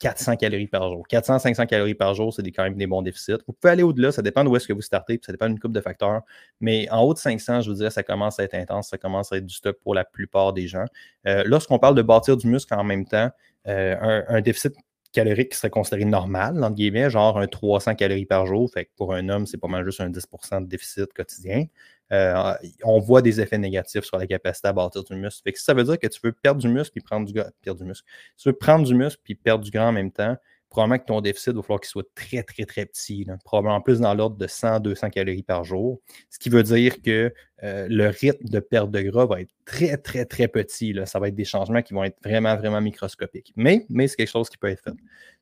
400 0.01 0.37
calories 0.37 0.67
par 0.67 0.91
jour. 0.91 1.07
400-500 1.09 1.67
calories 1.67 1.95
par 1.95 2.15
jour, 2.15 2.33
c'est 2.33 2.43
quand 2.51 2.65
même 2.65 2.77
des 2.77 2.87
bons 2.87 3.03
déficits. 3.03 3.39
Vous 3.47 3.53
pouvez 3.53 3.73
aller 3.73 3.83
au-delà, 3.83 4.13
ça 4.13 4.23
dépend 4.23 4.45
d'où 4.45 4.55
est-ce 4.57 4.67
que 4.67 4.73
vous 4.73 4.83
startez, 4.83 5.19
puis 5.19 5.27
ça 5.27 5.33
dépend 5.33 5.49
d'une 5.49 5.59
coupe 5.59 5.73
de 5.73 5.81
facteurs. 5.81 6.23
Mais 6.61 6.89
en 6.91 7.03
haut 7.03 7.15
de 7.15 7.19
500, 7.19 7.63
je 7.63 7.71
vous 7.71 7.77
dirais, 7.77 7.91
ça 7.91 8.03
commence 8.03 8.39
à 8.41 8.45
être 8.45 8.55
intense, 8.55 8.89
ça 8.89 8.99
commence 8.99 9.33
à 9.33 9.37
être 9.37 9.47
du 9.47 9.55
stock 9.55 9.79
pour 9.83 9.95
la 9.95 10.05
plupart 10.05 10.53
des 10.53 10.67
gens. 10.67 10.85
Euh, 11.27 11.43
lorsqu'on 11.47 11.79
parle 11.79 11.95
de 11.95 12.03
bâtir 12.03 12.37
du 12.37 12.47
muscle 12.47 12.75
en 12.75 12.85
même 12.85 13.07
temps, 13.07 13.31
euh, 13.67 14.23
un, 14.29 14.41
déficit 14.41 14.75
calorique 15.13 15.53
qui 15.53 15.57
serait 15.59 15.71
considéré 15.71 16.05
normal, 16.05 16.63
entre 16.63 16.75
guillemets, 16.75 17.09
genre 17.09 17.39
un 17.39 17.47
300 17.47 17.95
calories 17.95 18.27
par 18.27 18.47
jour. 18.47 18.71
Fait 18.71 18.87
que 18.87 18.91
pour 18.97 19.15
un 19.15 19.29
homme, 19.29 19.47
c'est 19.47 19.59
pas 19.59 19.69
mal 19.69 19.85
juste 19.85 20.01
un 20.01 20.11
10% 20.11 20.63
de 20.63 20.67
déficit 20.67 21.13
quotidien. 21.15 21.67
Euh, 22.13 22.55
on 22.85 22.99
voit 22.99 23.23
des 23.23 23.41
effets 23.41 23.59
négatifs 23.59 24.05
sur 24.05 24.19
la 24.19 24.27
capacité 24.27 24.69
à 24.69 24.73
bâtir 24.73 25.05
du 25.05 25.17
muscle. 25.17 25.51
Que 25.51 25.59
ça 25.59 25.75
veut 25.75 25.85
dire 25.85 25.99
que 25.99 26.07
tu 26.07 26.21
veux 26.23 26.33
perdre 26.33 26.61
du 26.61 26.69
muscle 26.69 26.93
puis 26.93 27.03
prendre 27.03 27.27
du 27.27 27.33
perdre 27.63 27.81
du 27.81 27.85
muscle. 27.87 28.07
Tu 28.37 28.49
veux 28.49 28.55
prendre 28.55 28.87
du 28.87 28.95
muscle 28.95 29.21
puis 29.25 29.35
perdre 29.35 29.65
du 29.65 29.71
gras 29.71 29.89
en 29.89 29.93
même 29.93 30.13
temps, 30.13 30.37
probablement 30.75 30.99
que 30.99 31.05
ton 31.05 31.21
déficit 31.21 31.55
va 31.55 31.63
falloir 31.63 31.81
qu'il 31.81 31.89
soit 31.89 32.15
très, 32.17 32.43
très, 32.43 32.65
très 32.65 32.85
petit. 32.85 33.25
Probablement 33.45 33.81
plus 33.81 34.01
dans 34.01 34.13
l'ordre 34.13 34.37
de 34.37 34.49
100-200 34.49 35.11
calories 35.11 35.45
par 35.45 35.63
jour. 35.63 36.01
Ce 36.31 36.39
qui 36.41 36.49
veut 36.49 36.65
dire 36.65 37.01
que 37.01 37.33
euh, 37.63 37.87
le 37.89 38.09
rythme 38.09 38.49
de 38.49 38.59
perte 38.59 38.91
de 38.91 39.01
gras 39.03 39.25
va 39.27 39.41
être 39.41 39.53
très, 39.65 39.97
très, 39.97 40.25
très 40.25 40.49
petit. 40.49 40.93
Là. 40.93 41.07
Ça 41.07 41.21
va 41.21 41.29
être 41.29 41.37
des 41.37 41.45
changements 41.45 41.81
qui 41.81 41.95
vont 41.95 42.03
être 42.03 42.19
vraiment, 42.25 42.57
vraiment 42.57 42.81
microscopiques. 42.81 43.53
Mais, 43.55 43.87
mais 43.89 44.09
c'est 44.09 44.17
quelque 44.17 44.33
chose 44.33 44.49
qui 44.49 44.59
peut 44.59 44.67
être 44.67 44.83
fait. 44.83 44.97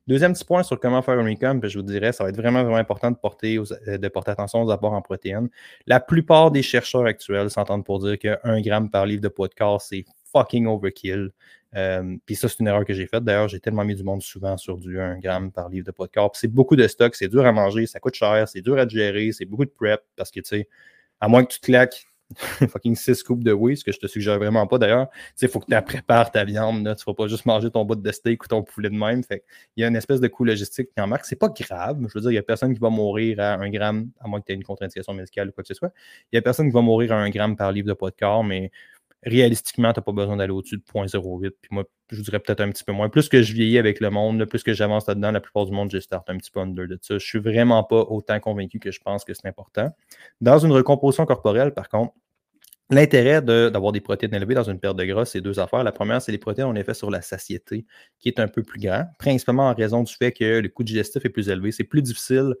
Deuxième 0.05 0.33
petit 0.33 0.45
point 0.45 0.61
sur 0.61 0.79
comment 0.79 1.01
faire 1.01 1.17
un 1.17 1.25
recom, 1.25 1.59
je 1.63 1.79
vous 1.79 1.83
dirais, 1.83 2.11
ça 2.11 2.23
va 2.23 2.29
être 2.29 2.37
vraiment, 2.37 2.61
vraiment 2.61 2.77
important 2.77 3.09
de 3.09 3.15
porter, 3.15 3.57
euh, 3.57 3.97
de 3.97 4.07
porter 4.09 4.31
attention 4.31 4.61
aux 4.61 4.69
apports 4.69 4.93
en 4.93 5.01
protéines. 5.01 5.49
La 5.87 5.99
plupart 5.99 6.51
des 6.51 6.61
chercheurs 6.61 7.05
actuels 7.05 7.49
s'entendent 7.49 7.85
pour 7.85 7.97
dire 7.99 8.19
que 8.19 8.37
1 8.43 8.61
gramme 8.61 8.91
par 8.91 9.07
livre 9.07 9.21
de 9.21 9.29
poids 9.29 9.47
de 9.47 9.55
corps, 9.55 9.81
c'est 9.81 10.05
fucking 10.31 10.67
overkill. 10.67 11.31
Euh, 11.75 12.17
puis 12.25 12.35
ça, 12.35 12.47
c'est 12.47 12.59
une 12.59 12.67
erreur 12.67 12.85
que 12.85 12.93
j'ai 12.93 13.07
faite. 13.07 13.23
D'ailleurs, 13.23 13.47
j'ai 13.47 13.59
tellement 13.59 13.85
mis 13.85 13.95
du 13.95 14.03
monde 14.03 14.21
souvent 14.21 14.57
sur 14.57 14.77
du 14.77 14.99
1 14.99 15.19
gramme 15.19 15.51
par 15.51 15.69
livre 15.69 15.85
de 15.85 15.91
poids 15.91 16.07
de 16.07 16.11
corps. 16.11 16.31
C'est 16.35 16.47
beaucoup 16.47 16.75
de 16.75 16.87
stock, 16.87 17.15
c'est 17.15 17.27
dur 17.27 17.45
à 17.45 17.51
manger, 17.51 17.85
ça 17.87 17.99
coûte 17.99 18.15
cher, 18.15 18.47
c'est 18.47 18.61
dur 18.61 18.77
à 18.77 18.87
gérer, 18.87 19.31
c'est 19.31 19.45
beaucoup 19.45 19.65
de 19.65 19.71
prep 19.71 20.01
parce 20.15 20.31
que, 20.31 20.39
tu 20.39 20.47
sais, 20.47 20.69
à 21.19 21.27
moins 21.27 21.43
que 21.43 21.53
tu 21.53 21.59
claques 21.59 22.05
fucking 22.69 22.95
6 22.95 23.23
coupes 23.23 23.43
de 23.43 23.51
whey, 23.51 23.75
ce 23.75 23.83
que 23.83 23.91
je 23.91 23.99
te 23.99 24.07
suggère 24.07 24.37
vraiment 24.37 24.65
pas 24.67 24.77
d'ailleurs. 24.77 25.09
Tu 25.09 25.17
sais, 25.35 25.45
il 25.45 25.49
faut 25.49 25.59
que 25.59 25.73
tu 25.73 25.81
prépares 25.83 26.31
ta 26.31 26.43
viande. 26.43 26.83
Là. 26.83 26.95
Tu 26.95 27.03
ne 27.07 27.11
vas 27.11 27.15
pas 27.15 27.27
juste 27.27 27.45
manger 27.45 27.69
ton 27.69 27.85
bout 27.85 27.95
de 27.95 28.11
steak 28.11 28.43
ou 28.43 28.47
ton 28.47 28.63
poulet 28.63 28.89
de 28.89 28.95
même. 28.95 29.21
Il 29.75 29.81
y 29.81 29.83
a 29.83 29.87
une 29.87 29.95
espèce 29.95 30.19
de 30.19 30.27
coût 30.27 30.43
logistique 30.43 30.89
qui 30.93 31.01
en 31.01 31.07
marque. 31.07 31.25
C'est 31.25 31.35
pas 31.35 31.49
grave. 31.49 31.99
Je 32.07 32.13
veux 32.13 32.21
dire, 32.21 32.31
il 32.31 32.35
n'y 32.35 32.39
a 32.39 32.43
personne 32.43 32.73
qui 32.73 32.79
va 32.79 32.89
mourir 32.89 33.39
à 33.39 33.55
1 33.55 33.69
gramme, 33.69 34.09
à 34.19 34.27
moins 34.27 34.39
que 34.39 34.45
tu 34.45 34.53
aies 34.53 34.55
une 34.55 34.63
contre-indication 34.63 35.13
médicale 35.13 35.49
ou 35.49 35.51
quoi 35.51 35.63
que 35.63 35.67
ce 35.67 35.73
soit. 35.73 35.91
Il 36.31 36.35
n'y 36.35 36.39
a 36.39 36.41
personne 36.41 36.67
qui 36.67 36.73
va 36.73 36.81
mourir 36.81 37.11
à 37.13 37.17
1 37.17 37.29
gramme 37.29 37.55
par 37.55 37.71
livre 37.71 37.87
de 37.87 37.93
poids 37.93 38.09
de 38.09 38.15
corps, 38.15 38.43
mais 38.43 38.71
réalistiquement, 39.25 39.93
tu 39.93 39.99
n'as 39.99 40.03
pas 40.03 40.11
besoin 40.11 40.37
d'aller 40.37 40.51
au-dessus 40.51 40.77
de 40.77 40.83
0.08. 40.83 41.51
Puis 41.61 41.69
moi, 41.71 41.83
je 42.09 42.21
dirais 42.21 42.39
peut-être 42.39 42.61
un 42.61 42.69
petit 42.69 42.83
peu 42.83 42.91
moins. 42.91 43.09
Plus 43.09 43.29
que 43.29 43.41
je 43.41 43.53
vieillis 43.53 43.77
avec 43.77 43.99
le 43.99 44.09
monde, 44.09 44.45
plus 44.45 44.63
que 44.63 44.73
j'avance 44.73 45.07
là-dedans, 45.07 45.31
la 45.31 45.41
plupart 45.41 45.65
du 45.65 45.71
monde, 45.71 45.91
je 45.91 45.99
start 45.99 46.29
un 46.29 46.37
petit 46.37 46.51
peu 46.51 46.59
under 46.59 46.87
de 46.87 46.97
ça. 47.01 47.17
Je 47.17 47.25
suis 47.25 47.39
vraiment 47.39 47.83
pas 47.83 48.01
autant 48.01 48.39
convaincu 48.39 48.79
que 48.79 48.91
je 48.91 48.99
pense 48.99 49.23
que 49.23 49.33
c'est 49.33 49.47
important. 49.47 49.89
Dans 50.41 50.59
une 50.59 50.71
recomposition 50.71 51.25
corporelle, 51.25 51.73
par 51.73 51.89
contre, 51.89 52.13
L'intérêt 52.89 53.41
d'avoir 53.41 53.91
des 53.93 54.01
protéines 54.01 54.35
élevées 54.35 54.55
dans 54.55 54.69
une 54.69 54.79
perte 54.79 54.97
de 54.97 55.05
gras, 55.05 55.25
c'est 55.25 55.39
deux 55.41 55.59
affaires. 55.59 55.83
La 55.83 55.93
première, 55.93 56.21
c'est 56.21 56.33
les 56.33 56.37
protéines 56.37 56.67
un 56.67 56.75
effet 56.75 56.93
sur 56.93 57.09
la 57.09 57.21
satiété, 57.21 57.85
qui 58.19 58.27
est 58.27 58.39
un 58.39 58.47
peu 58.47 58.61
plus 58.61 58.79
grand, 58.79 59.05
principalement 59.17 59.69
en 59.69 59.73
raison 59.73 60.03
du 60.03 60.13
fait 60.13 60.33
que 60.33 60.59
le 60.59 60.67
coût 60.69 60.83
digestif 60.83 61.23
est 61.23 61.29
plus 61.29 61.49
élevé. 61.49 61.71
C'est 61.71 61.85
plus 61.85 62.01
difficile 62.01 62.53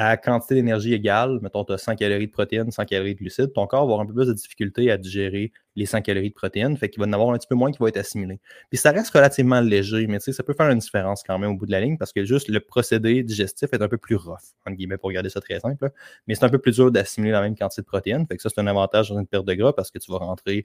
à 0.00 0.16
quantité 0.16 0.54
d'énergie 0.54 0.94
égale, 0.94 1.40
mettons, 1.42 1.64
tu 1.64 1.72
as 1.72 1.78
100 1.78 1.96
calories 1.96 2.28
de 2.28 2.32
protéines, 2.32 2.70
100 2.70 2.84
calories 2.84 3.14
de 3.14 3.18
glucides, 3.18 3.52
ton 3.52 3.66
corps 3.66 3.80
va 3.80 3.94
avoir 3.94 4.00
un 4.00 4.06
peu 4.06 4.14
plus 4.14 4.28
de 4.28 4.32
difficulté 4.32 4.92
à 4.92 4.96
digérer 4.96 5.50
les 5.74 5.86
100 5.86 6.02
calories 6.02 6.28
de 6.28 6.34
protéines, 6.34 6.76
fait 6.76 6.88
qu'il 6.88 7.02
va 7.02 7.08
en 7.08 7.12
avoir 7.12 7.30
un 7.30 7.36
petit 7.36 7.48
peu 7.48 7.56
moins 7.56 7.72
qui 7.72 7.78
va 7.80 7.88
être 7.88 7.96
assimilé. 7.96 8.38
Puis 8.70 8.78
ça 8.78 8.92
reste 8.92 9.10
relativement 9.10 9.60
léger, 9.60 10.06
mais 10.06 10.20
ça 10.20 10.44
peut 10.44 10.54
faire 10.54 10.70
une 10.70 10.78
différence 10.78 11.24
quand 11.24 11.36
même 11.40 11.50
au 11.50 11.56
bout 11.56 11.66
de 11.66 11.72
la 11.72 11.80
ligne 11.80 11.98
parce 11.98 12.12
que 12.12 12.24
juste 12.24 12.48
le 12.48 12.60
procédé 12.60 13.24
digestif 13.24 13.70
est 13.72 13.82
un 13.82 13.88
peu 13.88 13.98
plus 13.98 14.14
rough, 14.14 14.36
entre 14.64 14.76
guillemets, 14.76 14.98
pour 14.98 15.10
garder 15.10 15.30
ça 15.30 15.40
très 15.40 15.58
simple, 15.58 15.90
mais 16.28 16.36
c'est 16.36 16.44
un 16.44 16.48
peu 16.48 16.60
plus 16.60 16.76
dur 16.76 16.92
d'assimiler 16.92 17.32
la 17.32 17.40
même 17.40 17.56
quantité 17.56 17.82
de 17.82 17.86
protéines, 17.86 18.24
fait 18.28 18.36
que 18.36 18.42
ça, 18.42 18.50
c'est 18.54 18.60
un 18.60 18.68
avantage 18.68 19.10
dans 19.10 19.18
une 19.18 19.26
perte 19.26 19.46
de 19.46 19.54
gras 19.54 19.72
parce 19.72 19.90
que 19.90 19.98
tu 19.98 20.12
vas 20.12 20.18
rentrer 20.18 20.64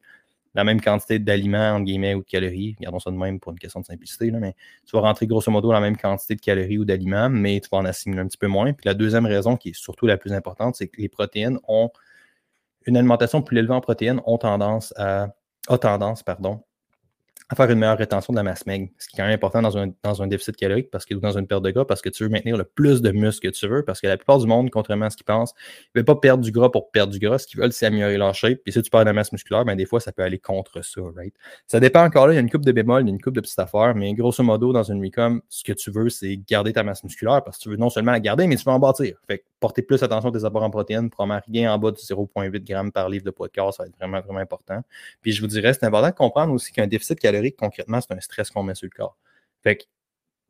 la 0.55 0.63
même 0.63 0.79
quantité 0.81 1.19
d'aliments, 1.19 1.75
entre 1.75 1.85
guillemets, 1.85 2.13
ou 2.13 2.19
de 2.19 2.25
calories. 2.25 2.75
Gardons 2.79 2.99
ça 2.99 3.11
de 3.11 3.15
même 3.15 3.39
pour 3.39 3.51
une 3.51 3.59
question 3.59 3.79
de 3.79 3.85
simplicité, 3.85 4.31
mais 4.31 4.55
tu 4.85 4.95
vas 4.95 5.01
rentrer 5.01 5.27
grosso 5.27 5.51
modo 5.51 5.71
la 5.71 5.79
même 5.79 5.97
quantité 5.97 6.35
de 6.35 6.41
calories 6.41 6.77
ou 6.77 6.85
d'aliments, 6.85 7.29
mais 7.29 7.59
tu 7.59 7.69
vas 7.71 7.79
en 7.79 7.85
assimiler 7.85 8.21
un 8.21 8.27
petit 8.27 8.37
peu 8.37 8.47
moins. 8.47 8.73
Puis 8.73 8.85
la 8.85 8.93
deuxième 8.93 9.25
raison, 9.25 9.57
qui 9.57 9.69
est 9.69 9.75
surtout 9.75 10.05
la 10.05 10.17
plus 10.17 10.33
importante, 10.33 10.75
c'est 10.75 10.87
que 10.87 11.01
les 11.01 11.09
protéines 11.09 11.59
ont 11.67 11.89
une 12.85 12.97
alimentation 12.97 13.41
plus 13.41 13.57
élevée 13.57 13.73
en 13.73 13.81
protéines 13.81 14.21
ont 14.25 14.37
tendance 14.37 14.93
à 14.97 15.29
a 15.69 15.77
tendance, 15.77 16.23
pardon, 16.23 16.61
faire 17.55 17.69
une 17.69 17.79
meilleure 17.79 17.97
rétention 17.97 18.33
de 18.33 18.37
la 18.37 18.43
masse 18.43 18.65
maigre, 18.65 18.89
ce 18.97 19.07
qui 19.07 19.15
est 19.15 19.17
quand 19.17 19.25
même 19.25 19.35
important 19.35 19.61
dans 19.61 19.77
un, 19.77 19.91
dans 20.03 20.21
un 20.21 20.27
déficit 20.27 20.55
calorique 20.55 20.89
parce 20.91 21.05
que, 21.05 21.15
ou 21.15 21.19
dans 21.19 21.37
une 21.37 21.47
perte 21.47 21.63
de 21.63 21.71
gras 21.71 21.85
parce 21.85 22.01
que 22.01 22.09
tu 22.09 22.23
veux 22.23 22.29
maintenir 22.29 22.57
le 22.57 22.63
plus 22.63 23.01
de 23.01 23.11
muscle 23.11 23.47
que 23.47 23.53
tu 23.53 23.67
veux 23.67 23.83
parce 23.83 24.01
que 24.01 24.07
la 24.07 24.17
plupart 24.17 24.39
du 24.39 24.47
monde, 24.47 24.69
contrairement 24.69 25.05
à 25.05 25.09
ce 25.09 25.17
qu'ils 25.17 25.25
pensent, 25.25 25.53
ne 25.95 26.01
veut 26.01 26.05
pas 26.05 26.15
perdre 26.15 26.43
du 26.43 26.51
gras 26.51 26.69
pour 26.69 26.91
perdre 26.91 27.13
du 27.13 27.19
gras. 27.19 27.37
Ce 27.37 27.47
qu'ils 27.47 27.59
veulent, 27.59 27.73
c'est 27.73 27.85
améliorer 27.85 28.17
leur 28.17 28.33
shape. 28.33 28.59
Puis 28.63 28.73
si 28.73 28.81
tu 28.81 28.89
perds 28.89 29.01
de 29.01 29.05
la 29.05 29.13
masse 29.13 29.31
musculaire, 29.31 29.65
ben, 29.65 29.75
des 29.75 29.85
fois, 29.85 29.99
ça 29.99 30.11
peut 30.11 30.23
aller 30.23 30.39
contre 30.39 30.83
ça, 30.83 31.01
right? 31.15 31.33
Ça 31.67 31.79
dépend 31.79 32.03
encore 32.03 32.27
là, 32.27 32.33
il 32.33 32.35
y 32.35 32.39
a 32.39 32.41
une 32.41 32.49
coupe 32.49 32.65
de 32.65 32.71
bémol, 32.71 33.03
il 33.03 33.07
y 33.07 33.11
a 33.11 33.13
une 33.13 33.21
coupe 33.21 33.35
de 33.35 33.41
petites 33.41 33.59
affaires, 33.59 33.95
mais 33.95 34.13
grosso 34.13 34.43
modo, 34.43 34.73
dans 34.73 34.83
une 34.83 35.03
recom, 35.03 35.41
ce 35.49 35.63
que 35.63 35.73
tu 35.73 35.91
veux, 35.91 36.09
c'est 36.09 36.39
garder 36.47 36.73
ta 36.73 36.83
masse 36.83 37.03
musculaire 37.03 37.43
parce 37.43 37.57
que 37.57 37.63
tu 37.63 37.69
veux 37.69 37.77
non 37.77 37.89
seulement 37.89 38.11
la 38.11 38.19
garder, 38.19 38.47
mais 38.47 38.55
tu 38.55 38.63
veux 38.65 38.71
en 38.71 38.79
bâtir. 38.79 39.17
Porter 39.63 39.81
plus 39.81 40.03
attention 40.03 40.29
à 40.29 40.45
apports 40.45 40.63
en 40.63 40.69
protéines, 40.69 41.09
probablement 41.09 41.41
rien 41.47 41.73
en 41.73 41.79
bas 41.79 41.91
de 41.91 41.95
0,8 41.95 42.67
g 42.67 42.91
par 42.91 43.07
livre 43.07 43.23
de 43.23 43.31
poids 43.31 43.47
de 43.47 43.53
corps, 43.53 43.73
ça 43.73 43.83
va 43.83 43.87
être 43.87 43.95
vraiment, 43.95 44.19
vraiment 44.19 44.39
important. 44.39 44.81
Puis 45.21 45.31
je 45.31 45.39
vous 45.39 45.47
dirais, 45.47 45.73
c'est 45.73 45.85
important 45.85 46.09
de 46.09 46.15
comprendre 46.15 46.53
aussi 46.53 46.73
qu'un 46.73 46.85
déficit 46.85 47.17
calorique, 47.17 47.55
concrètement, 47.55 48.01
c'est 48.01 48.13
un 48.13 48.19
stress 48.19 48.51
qu'on 48.51 48.63
met 48.63 48.75
sur 48.75 48.89
le 48.91 48.97
corps. 48.97 49.17
Fait 49.63 49.77
que 49.77 49.83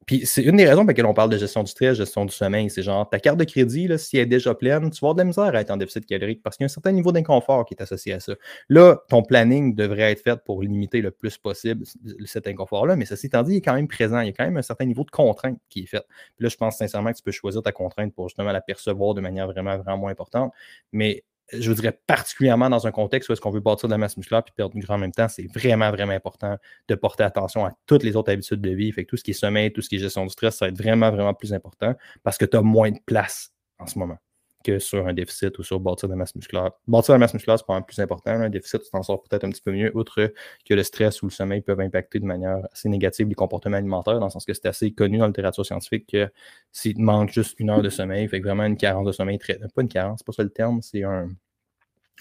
puis 0.05 0.25
c'est 0.25 0.43
une 0.43 0.57
des 0.57 0.65
raisons 0.65 0.81
pour 0.81 0.89
lesquelles 0.89 1.05
on 1.05 1.13
parle 1.13 1.29
de 1.29 1.37
gestion 1.37 1.63
du 1.63 1.71
stress, 1.71 1.97
gestion 1.97 2.25
du 2.25 2.33
sommeil. 2.33 2.69
C'est 2.69 2.83
genre 2.83 3.09
ta 3.09 3.19
carte 3.19 3.37
de 3.37 3.43
crédit, 3.43 3.87
là, 3.87 3.97
si 3.97 4.17
elle 4.17 4.23
est 4.23 4.25
déjà 4.27 4.53
pleine, 4.55 4.89
tu 4.89 4.99
vas 4.99 5.07
avoir 5.07 5.15
de 5.15 5.21
la 5.21 5.25
misère 5.25 5.55
à 5.55 5.61
être 5.61 5.71
en 5.71 5.77
déficit 5.77 6.05
calorique 6.05 6.41
parce 6.43 6.57
qu'il 6.57 6.63
y 6.63 6.65
a 6.65 6.67
un 6.67 6.69
certain 6.69 6.91
niveau 6.91 7.11
d'inconfort 7.11 7.65
qui 7.65 7.73
est 7.73 7.81
associé 7.81 8.13
à 8.13 8.19
ça. 8.19 8.33
Là, 8.69 8.97
ton 9.09 9.23
planning 9.23 9.75
devrait 9.75 10.11
être 10.11 10.21
fait 10.21 10.39
pour 10.43 10.61
limiter 10.61 11.01
le 11.01 11.11
plus 11.11 11.37
possible 11.37 11.85
cet 12.25 12.47
inconfort-là, 12.47 12.95
mais 12.95 13.05
ceci 13.05 13.27
étant 13.27 13.43
dit, 13.43 13.53
il 13.53 13.57
est 13.57 13.61
quand 13.61 13.75
même 13.75 13.87
présent. 13.87 14.19
Il 14.19 14.27
y 14.27 14.29
a 14.29 14.33
quand 14.33 14.45
même 14.45 14.57
un 14.57 14.61
certain 14.61 14.85
niveau 14.85 15.03
de 15.03 15.11
contrainte 15.11 15.59
qui 15.69 15.81
est 15.81 15.87
fait. 15.87 16.03
Puis 16.35 16.43
là, 16.43 16.49
je 16.49 16.57
pense 16.57 16.77
sincèrement 16.77 17.11
que 17.11 17.17
tu 17.17 17.23
peux 17.23 17.31
choisir 17.31 17.61
ta 17.61 17.71
contrainte 17.71 18.13
pour 18.13 18.29
justement 18.29 18.51
la 18.51 18.61
percevoir 18.61 19.13
de 19.13 19.21
manière 19.21 19.47
vraiment, 19.47 19.77
vraiment 19.77 19.97
moins 19.97 20.11
importante. 20.11 20.51
Mais 20.91 21.23
je 21.59 21.69
vous 21.69 21.75
dirais 21.75 21.97
particulièrement 22.07 22.69
dans 22.69 22.87
un 22.87 22.91
contexte 22.91 23.29
où 23.29 23.33
est-ce 23.33 23.41
qu'on 23.41 23.51
veut 23.51 23.59
bâtir 23.59 23.89
de 23.89 23.93
la 23.93 23.97
masse 23.97 24.17
musculaire 24.17 24.43
puis 24.43 24.53
perdre 24.55 24.75
du 24.75 24.81
gras 24.81 24.95
en 24.95 24.99
même 24.99 25.11
temps, 25.11 25.27
c'est 25.27 25.47
vraiment, 25.53 25.91
vraiment 25.91 26.13
important 26.13 26.57
de 26.87 26.95
porter 26.95 27.23
attention 27.23 27.65
à 27.65 27.71
toutes 27.85 28.03
les 28.03 28.15
autres 28.15 28.31
habitudes 28.31 28.61
de 28.61 28.71
vie. 28.71 28.91
Fait 28.91 29.05
que 29.05 29.09
tout 29.09 29.17
ce 29.17 29.23
qui 29.23 29.31
est 29.31 29.35
sommeil, 29.35 29.71
tout 29.71 29.81
ce 29.81 29.89
qui 29.89 29.95
est 29.95 29.99
gestion 29.99 30.23
du 30.23 30.29
stress, 30.29 30.57
ça 30.57 30.65
va 30.65 30.69
être 30.69 30.77
vraiment, 30.77 31.11
vraiment 31.11 31.33
plus 31.33 31.53
important 31.53 31.93
parce 32.23 32.37
que 32.37 32.45
tu 32.45 32.57
as 32.57 32.61
moins 32.61 32.91
de 32.91 32.99
place 33.05 33.53
en 33.79 33.87
ce 33.87 33.97
moment 33.99 34.17
que 34.63 34.79
sur 34.79 35.05
un 35.05 35.13
déficit 35.13 35.59
ou 35.59 35.63
sur 35.63 35.79
bâtir 35.79 36.07
de 36.07 36.13
la 36.13 36.17
masse 36.17 36.35
musculaire. 36.35 36.71
Bâtir 36.87 37.13
de 37.13 37.15
la 37.15 37.19
masse 37.19 37.33
musculaire, 37.33 37.59
c'est 37.59 37.67
pas 37.67 37.77
le 37.77 37.85
plus 37.85 37.99
important. 37.99 38.31
Un 38.31 38.49
déficit, 38.49 38.81
tu 38.81 38.89
t'en 38.89 39.03
sors 39.03 39.21
peut-être 39.21 39.43
un 39.43 39.49
petit 39.49 39.61
peu 39.61 39.71
mieux, 39.71 39.95
outre 39.95 40.33
que 40.65 40.73
le 40.73 40.83
stress 40.83 41.21
ou 41.21 41.27
le 41.27 41.31
sommeil 41.31 41.61
peuvent 41.61 41.79
impacter 41.79 42.19
de 42.19 42.25
manière 42.25 42.59
assez 42.71 42.89
négative 42.89 43.27
les 43.27 43.35
comportements 43.35 43.77
alimentaires, 43.77 44.19
dans 44.19 44.25
le 44.25 44.31
sens 44.31 44.45
que 44.45 44.53
c'est 44.53 44.65
assez 44.65 44.91
connu 44.91 45.17
dans 45.17 45.25
la 45.25 45.29
littérature 45.29 45.65
scientifique 45.65 46.07
que 46.11 46.31
s'il 46.71 46.95
te 46.95 47.01
manque 47.01 47.31
juste 47.31 47.59
une 47.59 47.69
heure 47.69 47.81
de 47.81 47.89
sommeil, 47.89 48.27
fait 48.27 48.39
que 48.39 48.45
vraiment 48.47 48.65
une 48.65 48.77
carence 48.77 49.05
de 49.05 49.11
sommeil 49.11 49.37
très. 49.37 49.59
Pas 49.59 49.81
une 49.81 49.87
carence, 49.89 50.19
c'est 50.19 50.25
pas 50.25 50.33
ça 50.33 50.43
le 50.43 50.49
terme, 50.49 50.81
c'est 50.81 51.03
un 51.03 51.29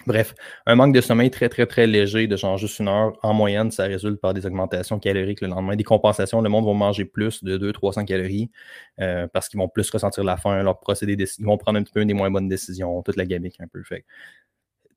Bref, 0.07 0.33
un 0.65 0.75
manque 0.75 0.93
de 0.93 1.01
sommeil 1.01 1.29
très, 1.31 1.47
très, 1.47 1.65
très 1.65 1.87
léger, 1.87 2.27
de 2.27 2.35
genre 2.35 2.57
juste 2.57 2.79
une 2.79 2.89
heure, 2.89 3.13
en 3.21 3.33
moyenne, 3.33 3.71
ça 3.71 3.83
résulte 3.83 4.19
par 4.19 4.33
des 4.33 4.45
augmentations 4.45 4.99
caloriques 4.99 5.39
le 5.39 5.47
lendemain. 5.47 5.75
Des 5.75 5.83
compensations, 5.83 6.41
le 6.41 6.49
monde 6.49 6.65
va 6.65 6.73
manger 6.73 7.05
plus 7.05 7.43
de 7.43 7.57
200-300 7.57 8.05
calories 8.05 8.51
euh, 8.99 9.27
parce 9.31 9.47
qu'ils 9.47 9.59
vont 9.59 9.69
plus 9.69 9.89
ressentir 9.91 10.23
la 10.23 10.35
faim, 10.35 10.61
leur 10.61 10.79
procédé, 10.79 11.15
ils 11.39 11.45
vont 11.45 11.57
prendre 11.57 11.79
un 11.79 11.83
petit 11.83 11.93
peu 11.93 12.03
des 12.03 12.13
moins 12.13 12.31
bonnes 12.31 12.49
décisions, 12.49 13.01
toute 13.03 13.15
la 13.15 13.25
gamique 13.25 13.61
un 13.61 13.67
peu. 13.67 13.81
Fait. 13.83 14.03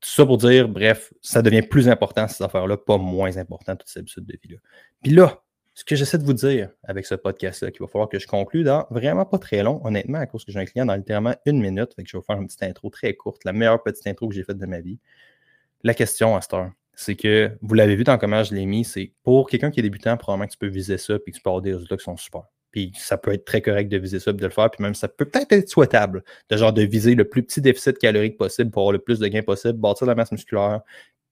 Tout 0.00 0.10
ça 0.10 0.26
pour 0.26 0.38
dire, 0.38 0.68
bref, 0.68 1.12
ça 1.20 1.40
devient 1.40 1.62
plus 1.62 1.88
important 1.88 2.26
ces 2.26 2.42
affaires-là, 2.42 2.76
pas 2.76 2.98
moins 2.98 3.36
important, 3.36 3.76
toutes 3.76 3.88
ces 3.88 4.00
habitudes 4.00 4.26
de 4.26 4.38
vie-là. 4.42 4.58
Puis 5.02 5.12
là, 5.12 5.42
ce 5.76 5.84
que 5.84 5.94
j'essaie 5.94 6.16
de 6.16 6.24
vous 6.24 6.32
dire 6.32 6.70
avec 6.84 7.04
ce 7.04 7.14
podcast-là, 7.14 7.70
qu'il 7.70 7.82
va 7.82 7.86
falloir 7.86 8.08
que 8.08 8.18
je 8.18 8.26
conclue 8.26 8.64
dans 8.64 8.86
vraiment 8.90 9.26
pas 9.26 9.38
très 9.38 9.62
long, 9.62 9.78
honnêtement, 9.84 10.18
à 10.18 10.24
cause 10.24 10.42
que 10.42 10.50
j'ai 10.50 10.58
un 10.58 10.64
client 10.64 10.86
dans 10.86 10.94
littéralement 10.94 11.34
une 11.44 11.60
minute. 11.60 11.92
Fait 11.94 12.02
que 12.02 12.08
je 12.08 12.16
vais 12.16 12.20
vous 12.20 12.24
faire 12.24 12.40
une 12.40 12.46
petite 12.46 12.62
intro 12.62 12.88
très 12.88 13.12
courte, 13.12 13.44
la 13.44 13.52
meilleure 13.52 13.82
petite 13.82 14.06
intro 14.06 14.26
que 14.26 14.34
j'ai 14.34 14.42
faite 14.42 14.56
de 14.56 14.64
ma 14.64 14.80
vie. 14.80 14.98
La 15.82 15.92
question 15.92 16.34
à 16.34 16.40
cette 16.40 16.54
heure, 16.54 16.70
c'est 16.94 17.14
que 17.14 17.52
vous 17.60 17.74
l'avez 17.74 17.94
vu 17.94 18.04
dans 18.04 18.16
comment 18.16 18.42
je 18.42 18.54
l'ai 18.54 18.64
mis, 18.64 18.86
c'est 18.86 19.12
pour 19.22 19.50
quelqu'un 19.50 19.70
qui 19.70 19.80
est 19.80 19.82
débutant, 19.82 20.16
probablement 20.16 20.46
que 20.46 20.52
tu 20.52 20.58
peux 20.58 20.66
viser 20.66 20.96
ça 20.96 21.18
puis 21.18 21.32
que 21.32 21.36
tu 21.36 21.42
peux 21.42 21.50
avoir 21.50 21.60
des 21.60 21.74
résultats 21.74 21.98
qui 21.98 22.04
sont 22.04 22.16
super. 22.16 22.44
Puis 22.70 22.92
ça 22.96 23.18
peut 23.18 23.34
être 23.34 23.44
très 23.44 23.60
correct 23.60 23.90
de 23.90 23.98
viser 23.98 24.18
ça 24.18 24.32
de 24.32 24.42
le 24.42 24.50
faire, 24.50 24.70
puis 24.70 24.82
même 24.82 24.94
ça 24.94 25.08
peut 25.08 25.26
peut-être 25.26 25.52
être 25.52 25.68
souhaitable 25.68 26.24
de 26.48 26.82
viser 26.84 27.14
le 27.14 27.28
plus 27.28 27.42
petit 27.42 27.60
déficit 27.60 27.98
calorique 27.98 28.38
possible 28.38 28.70
pour 28.70 28.80
avoir 28.80 28.92
le 28.92 28.98
plus 28.98 29.18
de 29.18 29.28
gains 29.28 29.42
possible, 29.42 29.78
bâtir 29.78 30.06
la 30.06 30.14
masse 30.14 30.32
musculaire, 30.32 30.80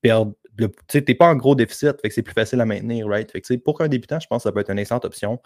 perdre. 0.04 0.34
Tu 0.58 0.68
sais, 0.88 1.02
t'es 1.02 1.14
pas 1.14 1.26
en 1.26 1.34
gros 1.34 1.54
déficit, 1.54 2.00
fait 2.00 2.08
que 2.08 2.14
c'est 2.14 2.22
plus 2.22 2.34
facile 2.34 2.60
à 2.60 2.66
maintenir, 2.66 3.08
right? 3.08 3.30
Fait 3.32 3.40
que, 3.40 3.54
pour 3.56 3.80
un 3.80 3.88
débutant, 3.88 4.20
je 4.20 4.26
pense 4.26 4.42
que 4.42 4.48
ça 4.48 4.52
peut 4.52 4.60
être 4.60 4.70
une 4.70 4.78
excellente 4.78 5.04
option. 5.04 5.40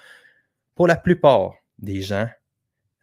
Pour 0.75 0.87
la 0.87 0.97
plupart 0.97 1.55
des 1.79 2.03
gens, 2.03 2.29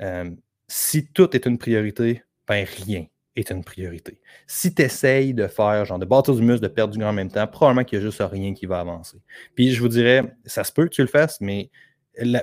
euh, 0.02 0.30
si 0.68 1.08
tout 1.08 1.36
est 1.36 1.46
une 1.46 1.58
priorité, 1.58 2.24
ben 2.48 2.66
rien 2.86 3.06
est 3.36 3.50
une 3.50 3.64
priorité. 3.64 4.20
Si 4.48 4.76
tu 4.76 4.82
essayes 4.84 5.34
de 5.34 5.48
faire, 5.48 5.86
genre 5.86 6.00
de 6.00 6.06
bâtir 6.06 6.36
du 6.36 6.42
muscle, 6.42 6.62
de 6.62 6.68
perdre 6.68 6.94
du 6.94 7.00
gras 7.00 7.10
en 7.10 7.14
même 7.14 7.32
temps, 7.32 7.48
probablement 7.48 7.84
qu'il 7.84 8.00
n'y 8.00 8.06
a 8.06 8.08
juste 8.08 8.22
rien 8.22 8.54
qui 8.54 8.66
va 8.66 8.80
avancer. 8.80 9.18
Puis 9.56 9.72
je 9.72 9.82
vous 9.82 9.90
dirais, 9.90 10.36
ça 10.46 10.64
se 10.64 10.72
peut 10.72 10.84
que 10.86 10.94
tu 10.94 11.02
le 11.02 11.08
fasses, 11.08 11.42
mais 11.42 11.70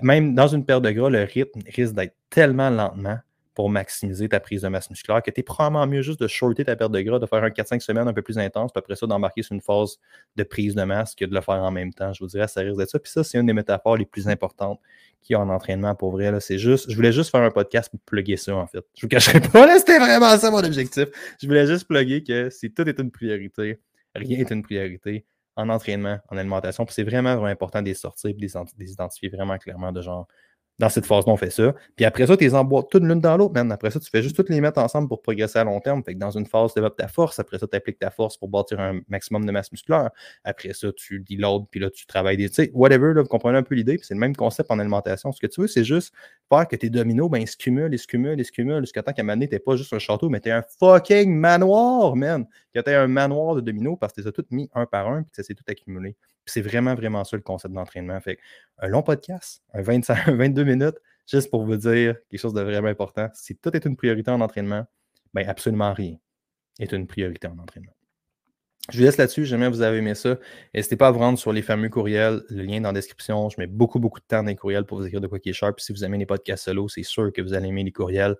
même 0.02 0.34
dans 0.34 0.48
une 0.48 0.64
perte 0.64 0.82
de 0.82 0.90
gras, 0.90 1.08
le 1.08 1.22
rythme 1.22 1.60
risque 1.66 1.94
d'être 1.94 2.16
tellement 2.30 2.70
lentement 2.70 3.18
pour 3.54 3.68
maximiser 3.68 4.28
ta 4.28 4.40
prise 4.40 4.62
de 4.62 4.68
masse 4.68 4.88
musculaire, 4.88 5.22
que 5.22 5.30
tu 5.30 5.40
es 5.40 5.42
probablement 5.42 5.86
mieux 5.86 6.02
juste 6.02 6.20
de 6.20 6.26
shorter 6.26 6.64
ta 6.64 6.74
perte 6.74 6.92
de 6.92 7.00
gras, 7.02 7.18
de 7.18 7.26
faire 7.26 7.44
un 7.44 7.50
4-5 7.50 7.80
semaines 7.80 8.08
un 8.08 8.12
peu 8.14 8.22
plus 8.22 8.38
intense, 8.38 8.72
puis 8.72 8.78
après 8.78 8.96
ça, 8.96 9.06
d'embarquer 9.06 9.42
sur 9.42 9.54
une 9.54 9.60
phase 9.60 9.98
de 10.36 10.42
prise 10.42 10.74
de 10.74 10.82
masse 10.84 11.14
que 11.14 11.24
de 11.24 11.34
le 11.34 11.40
faire 11.40 11.62
en 11.62 11.70
même 11.70 11.92
temps. 11.92 12.12
Je 12.12 12.24
vous 12.24 12.28
dirais, 12.28 12.48
ça 12.48 12.62
risque 12.62 12.78
d'être 12.78 12.90
ça. 12.90 12.98
Puis 12.98 13.12
ça, 13.12 13.22
c'est 13.24 13.38
une 13.38 13.46
des 13.46 13.52
métaphores 13.52 13.96
les 13.96 14.06
plus 14.06 14.28
importantes 14.28 14.80
qu'il 15.20 15.34
y 15.34 15.36
a 15.36 15.40
en 15.40 15.50
entraînement 15.50 15.94
pour 15.94 16.12
vrai. 16.12 16.32
Juste, 16.40 16.90
je 16.90 16.96
voulais 16.96 17.12
juste 17.12 17.30
faire 17.30 17.42
un 17.42 17.50
podcast 17.50 17.90
pour 17.90 18.00
plugger 18.00 18.36
ça, 18.36 18.56
en 18.56 18.66
fait. 18.66 18.84
Je 18.94 19.02
vous 19.02 19.08
cacherai 19.08 19.40
pas, 19.40 19.78
c'était 19.78 19.98
vraiment 19.98 20.36
ça 20.38 20.50
mon 20.50 20.64
objectif. 20.64 21.06
Je 21.40 21.46
voulais 21.46 21.66
juste 21.66 21.86
plugger 21.86 22.22
que 22.22 22.48
si 22.50 22.72
tout 22.72 22.88
est 22.88 22.98
une 22.98 23.10
priorité, 23.10 23.78
rien 24.14 24.38
n'est 24.38 24.50
une 24.50 24.62
priorité 24.62 25.26
en 25.56 25.68
entraînement, 25.68 26.18
en 26.30 26.38
alimentation. 26.38 26.86
Puis 26.86 26.94
c'est 26.94 27.02
vraiment, 27.02 27.34
vraiment 27.34 27.48
important 27.48 27.82
de 27.82 27.86
les 27.86 27.94
sortir 27.94 28.30
et 28.30 28.34
de 28.34 28.40
les 28.40 28.92
identifier 28.92 29.28
vraiment 29.28 29.58
clairement 29.58 29.92
de 29.92 30.00
genre 30.00 30.26
dans 30.78 30.88
cette 30.88 31.06
phase-là, 31.06 31.32
on 31.32 31.36
fait 31.36 31.50
ça. 31.50 31.74
Puis 31.96 32.04
après 32.04 32.26
ça, 32.26 32.36
tu 32.36 32.44
les 32.44 32.54
emboîtes 32.54 32.88
toutes 32.90 33.04
l'une 33.04 33.20
dans 33.20 33.36
l'autre, 33.36 33.58
Après 33.70 33.90
ça, 33.90 34.00
tu 34.00 34.10
fais 34.10 34.22
juste 34.22 34.34
toutes 34.34 34.48
les 34.48 34.60
mettre 34.60 34.80
ensemble 34.80 35.08
pour 35.08 35.22
progresser 35.22 35.58
à 35.58 35.64
long 35.64 35.80
terme. 35.80 36.02
Fait 36.02 36.14
que 36.14 36.18
dans 36.18 36.30
une 36.30 36.46
phase, 36.46 36.72
tu 36.72 36.80
développes 36.80 36.96
ta 36.96 37.08
force. 37.08 37.38
Après 37.38 37.58
ça, 37.58 37.66
tu 37.66 37.76
appliques 37.76 37.98
ta 37.98 38.10
force 38.10 38.36
pour 38.36 38.48
bâtir 38.48 38.80
un 38.80 39.00
maximum 39.08 39.44
de 39.44 39.52
masse 39.52 39.70
musculaire. 39.70 40.10
Après 40.44 40.72
ça, 40.72 40.88
tu 40.92 41.24
l'autre, 41.38 41.66
puis 41.70 41.80
là, 41.80 41.90
tu 41.90 42.06
travailles 42.06 42.36
des. 42.36 42.48
Tu 42.48 42.54
sais, 42.54 42.70
whatever, 42.74 43.14
là, 43.14 43.22
vous 43.22 43.28
comprenez 43.28 43.58
un 43.58 43.62
peu 43.62 43.74
l'idée. 43.74 43.96
Puis 43.96 44.06
c'est 44.06 44.14
le 44.14 44.20
même 44.20 44.34
concept 44.34 44.70
en 44.70 44.78
alimentation. 44.78 45.30
Ce 45.32 45.40
que 45.40 45.46
tu 45.46 45.60
veux, 45.60 45.66
c'est 45.66 45.84
juste 45.84 46.14
faire 46.48 46.66
que 46.66 46.76
tes 46.76 46.90
dominos, 46.90 47.30
ben, 47.30 47.38
ils 47.38 47.48
se 47.48 47.56
cumulent, 47.56 47.92
ils 47.92 47.98
se 47.98 48.06
cumulent, 48.06 48.38
ils 48.38 48.44
se 48.44 48.52
cumulent, 48.52 48.80
jusqu'à 48.80 49.02
temps 49.02 49.12
qu'à 49.12 49.22
un 49.22 49.24
moment 49.24 49.36
donné, 49.36 49.48
t'es 49.48 49.58
pas 49.58 49.76
juste 49.76 49.92
un 49.92 49.98
château, 49.98 50.28
mais 50.28 50.40
t'es 50.40 50.50
un 50.50 50.64
fucking 50.78 51.34
manoir, 51.34 52.16
man. 52.16 52.46
Que 52.74 52.80
t'es 52.80 52.94
un 52.94 53.08
manoir 53.08 53.54
de 53.54 53.60
dominos 53.60 53.98
parce 54.00 54.12
que 54.12 54.22
tu 54.22 54.28
as 54.28 54.32
tous 54.32 54.46
mis 54.50 54.70
un 54.74 54.86
par 54.86 55.08
un, 55.08 55.22
puis 55.22 55.32
ça 55.34 55.42
s'est 55.42 55.54
tout 55.54 55.64
accumulé. 55.68 56.16
Puis 56.44 56.52
c'est 56.54 56.62
vraiment, 56.62 56.94
vraiment 56.94 57.24
ça 57.24 57.36
le 57.36 57.42
concept 57.42 57.74
d'entraînement. 57.74 58.20
Fait 58.20 58.38
un 58.78 58.88
long 58.88 59.02
podcast, 59.02 59.62
un 59.74 59.82
25, 59.82 60.28
22 60.28 60.64
minutes 60.64 60.98
Juste 61.30 61.50
pour 61.50 61.64
vous 61.64 61.76
dire 61.76 62.16
quelque 62.28 62.40
chose 62.40 62.54
de 62.54 62.60
vraiment 62.60 62.88
important, 62.88 63.28
si 63.34 63.56
tout 63.56 63.74
est 63.76 63.84
une 63.84 63.96
priorité 63.96 64.30
en 64.30 64.40
entraînement, 64.40 64.84
bien 65.34 65.48
absolument 65.48 65.92
rien 65.92 66.16
est 66.80 66.92
une 66.92 67.06
priorité 67.06 67.46
en 67.46 67.58
entraînement. 67.58 67.92
Je 68.90 68.98
vous 68.98 69.04
laisse 69.04 69.16
là-dessus. 69.16 69.44
Jamais 69.44 69.68
vous 69.68 69.82
avez 69.82 69.98
aimé 69.98 70.14
ça. 70.14 70.38
N'hésitez 70.74 70.96
pas 70.96 71.08
à 71.08 71.10
vous 71.12 71.20
rendre 71.20 71.38
sur 71.38 71.52
les 71.52 71.62
fameux 71.62 71.88
courriels. 71.88 72.42
Le 72.48 72.64
lien 72.64 72.78
est 72.78 72.80
dans 72.80 72.88
la 72.88 72.94
description. 72.94 73.48
Je 73.48 73.56
mets 73.58 73.68
beaucoup, 73.68 74.00
beaucoup 74.00 74.18
de 74.18 74.24
temps 74.24 74.42
dans 74.42 74.48
les 74.48 74.56
courriels 74.56 74.84
pour 74.84 74.98
vous 74.98 75.06
écrire 75.06 75.20
de 75.20 75.28
quoi 75.28 75.38
qui 75.38 75.50
est 75.50 75.52
sharp. 75.52 75.78
si 75.78 75.92
vous 75.92 76.04
aimez 76.04 76.18
les 76.18 76.26
podcasts 76.26 76.64
solo, 76.64 76.88
c'est 76.88 77.04
sûr 77.04 77.32
que 77.32 77.40
vous 77.40 77.54
allez 77.54 77.68
aimer 77.68 77.84
les 77.84 77.92
courriels. 77.92 78.36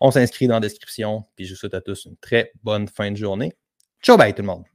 On 0.00 0.10
s'inscrit 0.10 0.48
dans 0.48 0.54
la 0.54 0.60
description. 0.60 1.24
Puis 1.36 1.44
je 1.46 1.52
vous 1.52 1.58
souhaite 1.58 1.74
à 1.74 1.80
tous 1.80 2.06
une 2.06 2.16
très 2.16 2.50
bonne 2.64 2.88
fin 2.88 3.12
de 3.12 3.16
journée. 3.16 3.54
Joe 4.04 4.18
man. 4.42 4.66